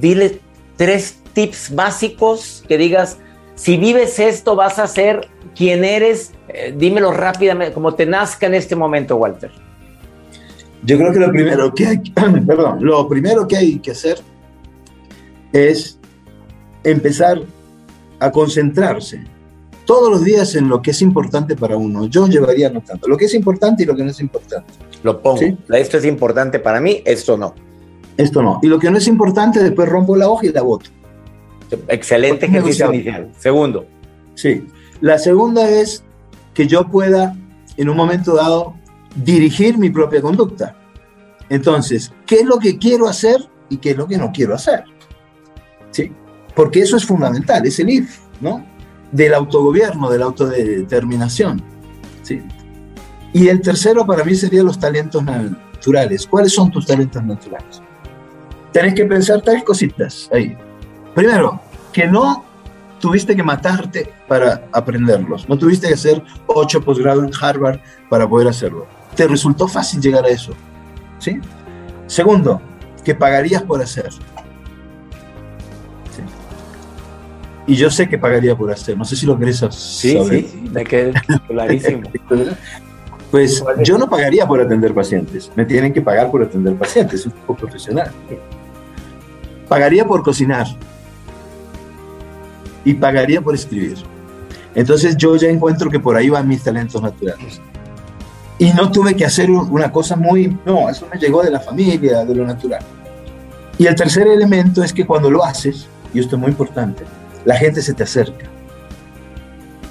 Dile 0.00 0.40
tres 0.76 1.20
tips 1.32 1.74
básicos 1.74 2.64
que 2.66 2.78
digas, 2.78 3.18
si 3.54 3.76
vives 3.76 4.18
esto, 4.18 4.56
vas 4.56 4.78
a 4.78 4.86
ser 4.86 5.28
quien 5.54 5.84
eres. 5.84 6.32
Eh, 6.48 6.74
dímelo 6.76 7.12
rápidamente, 7.12 7.74
como 7.74 7.94
te 7.94 8.06
nazca 8.06 8.46
en 8.46 8.54
este 8.54 8.74
momento, 8.74 9.16
Walter. 9.16 9.50
Yo 10.82 10.96
creo 10.96 11.12
que 11.12 11.18
lo 11.18 11.30
primero 11.30 11.74
que 11.74 11.86
hay, 11.86 11.98
perdón, 12.46 12.78
lo 12.80 13.06
primero 13.06 13.46
que 13.46 13.56
hay 13.56 13.78
que 13.78 13.90
hacer 13.90 14.18
es 15.52 15.98
empezar 16.84 17.42
a 18.18 18.30
concentrarse 18.30 19.22
todos 19.90 20.08
los 20.08 20.22
días 20.22 20.54
en 20.54 20.68
lo 20.68 20.80
que 20.80 20.92
es 20.92 21.02
importante 21.02 21.56
para 21.56 21.76
uno. 21.76 22.06
Yo 22.06 22.28
llevaría 22.28 22.68
anotando 22.68 23.08
lo 23.08 23.16
que 23.16 23.24
es 23.24 23.34
importante 23.34 23.82
y 23.82 23.86
lo 23.86 23.96
que 23.96 24.04
no 24.04 24.10
es 24.10 24.20
importante. 24.20 24.72
Lo 25.02 25.20
pongo. 25.20 25.40
Esto 25.68 25.98
es 25.98 26.04
importante 26.04 26.60
para 26.60 26.80
mí, 26.80 27.02
esto 27.04 27.36
no. 27.36 27.56
Esto 28.16 28.40
no. 28.40 28.60
Y 28.62 28.68
lo 28.68 28.78
que 28.78 28.88
no 28.88 28.98
es 28.98 29.08
importante, 29.08 29.60
después 29.60 29.88
rompo 29.88 30.14
la 30.14 30.28
hoja 30.28 30.46
y 30.46 30.52
la 30.52 30.62
voto. 30.62 30.90
Excelente 31.88 32.46
ejercicio 32.46 32.94
inicial. 32.94 33.32
Segundo. 33.36 33.84
Sí. 34.36 34.64
La 35.00 35.18
segunda 35.18 35.68
es 35.68 36.04
que 36.54 36.68
yo 36.68 36.86
pueda, 36.86 37.36
en 37.76 37.88
un 37.88 37.96
momento 37.96 38.36
dado, 38.36 38.76
dirigir 39.16 39.76
mi 39.76 39.90
propia 39.90 40.22
conducta. 40.22 40.76
Entonces, 41.48 42.12
¿qué 42.26 42.36
es 42.36 42.44
lo 42.44 42.60
que 42.60 42.78
quiero 42.78 43.08
hacer 43.08 43.40
y 43.68 43.78
qué 43.78 43.90
es 43.90 43.96
lo 43.96 44.06
que 44.06 44.18
no 44.18 44.30
quiero 44.30 44.54
hacer? 44.54 44.84
¿Sí? 45.90 46.12
Porque 46.54 46.78
eso 46.78 46.96
es 46.96 47.04
fundamental, 47.04 47.66
es 47.66 47.80
el 47.80 47.90
IF, 47.90 48.20
¿no? 48.40 48.69
Del 49.12 49.34
autogobierno, 49.34 50.10
de 50.10 50.18
la 50.18 50.26
autodeterminación. 50.26 51.62
¿sí? 52.22 52.42
Y 53.32 53.48
el 53.48 53.60
tercero 53.60 54.06
para 54.06 54.24
mí 54.24 54.34
sería 54.34 54.62
los 54.62 54.78
talentos 54.78 55.22
naturales. 55.22 56.26
¿Cuáles 56.26 56.52
son 56.52 56.70
tus 56.70 56.86
talentos 56.86 57.22
naturales? 57.22 57.82
Tenés 58.72 58.94
que 58.94 59.04
pensar 59.04 59.42
tres 59.42 59.64
cositas 59.64 60.28
ahí. 60.32 60.56
Primero, 61.14 61.60
que 61.92 62.06
no 62.06 62.44
tuviste 63.00 63.34
que 63.34 63.42
matarte 63.42 64.12
para 64.28 64.68
aprenderlos. 64.72 65.48
No 65.48 65.58
tuviste 65.58 65.88
que 65.88 65.94
hacer 65.94 66.22
ocho 66.46 66.80
posgrados 66.80 67.24
en 67.24 67.32
Harvard 67.40 67.80
para 68.08 68.28
poder 68.28 68.48
hacerlo. 68.48 68.86
Te 69.16 69.26
resultó 69.26 69.66
fácil 69.66 70.00
llegar 70.00 70.24
a 70.24 70.28
eso. 70.28 70.52
¿Sí? 71.18 71.40
Segundo, 72.06 72.60
que 73.04 73.14
pagarías 73.14 73.62
por 73.62 73.82
hacer. 73.82 74.10
Y 77.70 77.76
yo 77.76 77.88
sé 77.88 78.08
que 78.08 78.18
pagaría 78.18 78.56
por 78.56 78.72
hacer. 78.72 78.98
No 78.98 79.04
sé 79.04 79.14
si 79.14 79.26
lo 79.26 79.38
querés 79.38 79.58
saber. 79.58 79.72
Sí, 79.72 80.18
sí, 80.28 80.64
me 80.72 80.82
quedé 80.82 81.12
clarísimo. 81.46 82.10
pues 83.30 83.62
yo 83.84 83.96
no 83.96 84.10
pagaría 84.10 84.44
por 84.44 84.60
atender 84.60 84.92
pacientes. 84.92 85.52
Me 85.54 85.64
tienen 85.64 85.92
que 85.92 86.02
pagar 86.02 86.32
por 86.32 86.42
atender 86.42 86.74
pacientes. 86.74 87.20
Es 87.20 87.26
un 87.26 87.32
poco 87.32 87.54
profesional. 87.60 88.10
Pagaría 89.68 90.04
por 90.04 90.20
cocinar 90.24 90.66
y 92.84 92.92
pagaría 92.94 93.40
por 93.40 93.54
escribir. 93.54 93.98
Entonces 94.74 95.16
yo 95.16 95.36
ya 95.36 95.48
encuentro 95.48 95.88
que 95.88 96.00
por 96.00 96.16
ahí 96.16 96.28
van 96.28 96.48
mis 96.48 96.64
talentos 96.64 97.00
naturales. 97.00 97.60
Y 98.58 98.72
no 98.72 98.90
tuve 98.90 99.14
que 99.14 99.24
hacer 99.24 99.48
una 99.48 99.92
cosa 99.92 100.16
muy, 100.16 100.58
no, 100.66 100.90
eso 100.90 101.06
me 101.12 101.20
llegó 101.20 101.44
de 101.44 101.52
la 101.52 101.60
familia, 101.60 102.24
de 102.24 102.34
lo 102.34 102.44
natural. 102.44 102.82
Y 103.78 103.86
el 103.86 103.94
tercer 103.94 104.26
elemento 104.26 104.82
es 104.82 104.92
que 104.92 105.06
cuando 105.06 105.30
lo 105.30 105.44
haces, 105.44 105.86
y 106.12 106.18
esto 106.18 106.34
es 106.34 106.42
muy 106.42 106.50
importante, 106.50 107.04
la 107.44 107.56
gente 107.56 107.82
se 107.82 107.94
te 107.94 108.02
acerca. 108.02 108.46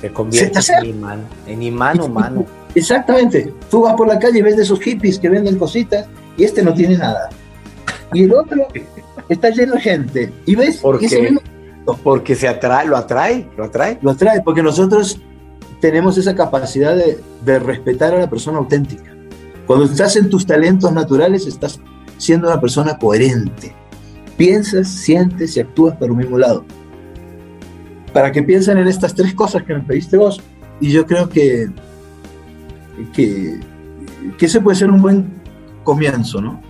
Te 0.01 0.11
convierte 0.11 0.59
en 0.79 0.85
imán, 0.85 1.27
en 1.45 1.63
imán 1.63 1.99
humano. 1.99 2.45
Exactamente. 2.75 3.53
Tú 3.69 3.81
vas 3.81 3.95
por 3.95 4.07
la 4.07 4.19
calle 4.19 4.39
y 4.39 4.41
ves 4.41 4.55
de 4.55 4.63
esos 4.63 4.79
hippies 4.79 5.19
que 5.19 5.29
venden 5.29 5.57
cositas 5.57 6.07
y 6.37 6.43
este 6.43 6.63
no 6.63 6.73
tiene 6.73 6.97
nada. 6.97 7.29
Y 8.13 8.23
el 8.23 8.33
otro 8.33 8.67
está 9.27 9.49
lleno 9.49 9.73
de 9.73 9.81
gente. 9.81 10.33
Y 10.45 10.55
ves, 10.55 10.77
¿Por 10.77 10.99
porque 12.03 12.35
se 12.35 12.47
atrae, 12.47 12.87
lo 12.87 12.95
atrae, 12.95 13.49
lo 13.57 13.65
atrae. 13.65 13.97
Lo 14.01 14.11
atrae, 14.11 14.41
porque 14.41 14.61
nosotros 14.61 15.19
tenemos 15.81 16.17
esa 16.17 16.35
capacidad 16.35 16.95
de, 16.95 17.19
de 17.43 17.59
respetar 17.59 18.13
a 18.13 18.19
la 18.19 18.29
persona 18.29 18.59
auténtica. 18.59 19.15
Cuando 19.65 19.85
estás 19.85 20.15
en 20.15 20.29
tus 20.29 20.45
talentos 20.45 20.91
naturales, 20.91 21.45
estás 21.47 21.79
siendo 22.17 22.47
una 22.47 22.59
persona 22.61 22.97
coherente. 22.97 23.75
Piensas, 24.37 24.87
sientes 24.87 25.57
y 25.57 25.59
actúas 25.59 25.95
por 25.97 26.11
un 26.11 26.17
mismo 26.17 26.37
lado. 26.37 26.65
Para 28.19 28.33
que 28.33 28.43
piensen 28.43 28.77
en 28.77 28.89
estas 28.89 29.15
tres 29.15 29.33
cosas 29.33 29.63
que 29.63 29.73
me 29.73 29.79
pediste 29.79 30.17
vos. 30.17 30.41
Y 30.81 30.91
yo 30.91 31.05
creo 31.05 31.29
que, 31.29 31.69
que, 33.13 33.61
que 34.37 34.45
ese 34.45 34.59
puede 34.59 34.75
ser 34.75 34.91
un 34.91 35.01
buen 35.01 35.41
comienzo, 35.85 36.41
¿no? 36.41 36.61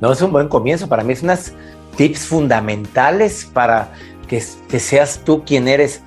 No, 0.00 0.10
es 0.10 0.20
un 0.22 0.32
buen 0.32 0.48
comienzo. 0.48 0.88
Para 0.88 1.04
mí 1.04 1.12
es 1.12 1.22
unas 1.22 1.54
tips 1.96 2.26
fundamentales 2.26 3.48
para 3.52 3.92
que, 4.26 4.40
seas 4.40 5.20
tú 5.24 5.44
quien 5.44 5.68
eres. 5.68 6.02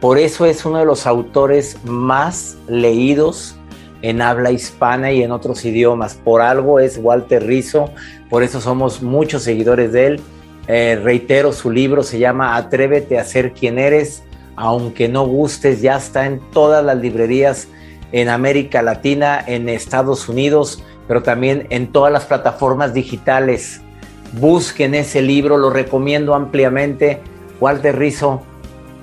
Por 0.00 0.16
eso 0.16 0.46
es 0.46 0.64
uno 0.64 0.78
de 0.78 0.84
los 0.84 1.04
autores 1.04 1.76
más 1.84 2.56
leídos 2.68 3.56
en 4.02 4.22
habla 4.22 4.52
hispana 4.52 5.10
y 5.10 5.24
en 5.24 5.32
otros 5.32 5.64
idiomas. 5.64 6.14
Por 6.14 6.40
algo 6.40 6.78
es 6.78 7.00
Walter 7.02 7.44
Rizzo, 7.44 7.90
por 8.30 8.44
eso 8.44 8.60
somos 8.60 9.02
muchos 9.02 9.42
seguidores 9.42 9.90
de 9.90 10.06
él. 10.06 10.20
Eh, 10.68 11.00
reitero, 11.02 11.52
su 11.52 11.70
libro 11.70 12.02
se 12.02 12.18
llama 12.18 12.56
Atrévete 12.56 13.18
a 13.18 13.24
ser 13.24 13.52
quien 13.52 13.78
eres, 13.78 14.22
aunque 14.54 15.08
no 15.08 15.26
gustes, 15.26 15.80
ya 15.80 15.96
está 15.96 16.26
en 16.26 16.40
todas 16.52 16.84
las 16.84 16.98
librerías 16.98 17.68
en 18.12 18.28
América 18.28 18.82
Latina, 18.82 19.42
en 19.46 19.68
Estados 19.68 20.28
Unidos, 20.28 20.84
pero 21.06 21.22
también 21.22 21.66
en 21.70 21.90
todas 21.90 22.12
las 22.12 22.26
plataformas 22.26 22.92
digitales. 22.92 23.80
Busquen 24.32 24.94
ese 24.94 25.22
libro, 25.22 25.56
lo 25.56 25.70
recomiendo 25.70 26.34
ampliamente. 26.34 27.20
Walter 27.60 27.98
Rizzo. 27.98 28.42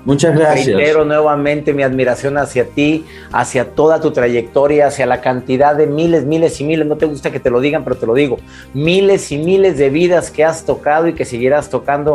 Muchas 0.06 0.36
gracias. 0.36 0.76
Reitero 0.76 1.04
nuevamente 1.04 1.74
mi 1.74 1.82
admiración 1.82 2.38
hacia 2.38 2.64
ti, 2.64 3.04
hacia 3.32 3.70
toda 3.70 4.00
tu 4.00 4.12
trayectoria, 4.12 4.86
hacia 4.86 5.04
la 5.04 5.20
cantidad 5.20 5.74
de 5.74 5.88
miles, 5.88 6.24
miles 6.24 6.60
y 6.60 6.64
miles, 6.64 6.86
no 6.86 6.96
te 6.96 7.06
gusta 7.06 7.32
que 7.32 7.40
te 7.40 7.50
lo 7.50 7.60
digan, 7.60 7.82
pero 7.82 7.96
te 7.96 8.06
lo 8.06 8.14
digo, 8.14 8.38
miles 8.72 9.32
y 9.32 9.38
miles 9.38 9.76
de 9.78 9.90
vidas 9.90 10.30
que 10.30 10.44
has 10.44 10.64
tocado 10.64 11.08
y 11.08 11.14
que 11.14 11.24
seguirás 11.24 11.68
tocando. 11.70 12.14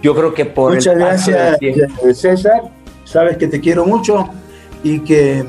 Yo 0.00 0.14
creo 0.14 0.32
que 0.32 0.44
por 0.44 0.74
Muchas 0.74 0.96
gracias, 0.96 1.58
César. 2.14 2.62
Sabes 3.04 3.36
que 3.36 3.48
te 3.48 3.60
quiero 3.60 3.84
mucho 3.84 4.30
y 4.84 5.00
que 5.00 5.44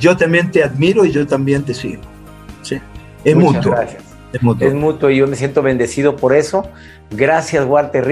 yo 0.00 0.16
también 0.16 0.50
te 0.50 0.64
admiro 0.64 1.04
y 1.04 1.12
yo 1.12 1.24
también 1.28 1.62
te 1.62 1.72
sigo. 1.72 2.02
Sí. 2.62 2.80
Es 3.22 3.36
Muchas 3.36 3.64
Gracias. 3.64 4.02
Es 4.32 4.42
mutuo. 4.42 4.66
Es 4.66 4.74
mutuo 4.74 5.10
y 5.10 5.18
yo 5.18 5.28
me 5.28 5.36
siento 5.36 5.62
bendecido 5.62 6.16
por 6.16 6.34
eso. 6.34 6.64
Gracias, 7.12 7.64
Walter 7.64 8.04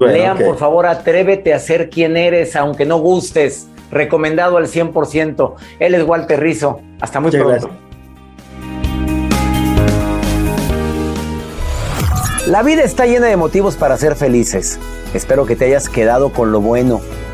Lean, 0.00 0.38
por 0.38 0.56
favor, 0.56 0.86
Atrévete 0.86 1.54
a 1.54 1.58
ser 1.58 1.90
quien 1.90 2.16
eres, 2.16 2.56
aunque 2.56 2.84
no 2.84 2.98
gustes. 2.98 3.68
Recomendado 3.90 4.56
al 4.56 4.66
100%. 4.66 5.54
Él 5.78 5.94
es 5.94 6.04
Walter 6.04 6.40
Rizzo. 6.40 6.80
Hasta 7.00 7.20
muy 7.20 7.30
pronto. 7.30 7.70
La 12.46 12.62
vida 12.62 12.82
está 12.82 13.06
llena 13.06 13.26
de 13.26 13.36
motivos 13.36 13.76
para 13.76 13.96
ser 13.96 14.14
felices. 14.14 14.78
Espero 15.14 15.46
que 15.46 15.56
te 15.56 15.66
hayas 15.66 15.88
quedado 15.88 16.32
con 16.32 16.52
lo 16.52 16.60
bueno 16.60 17.00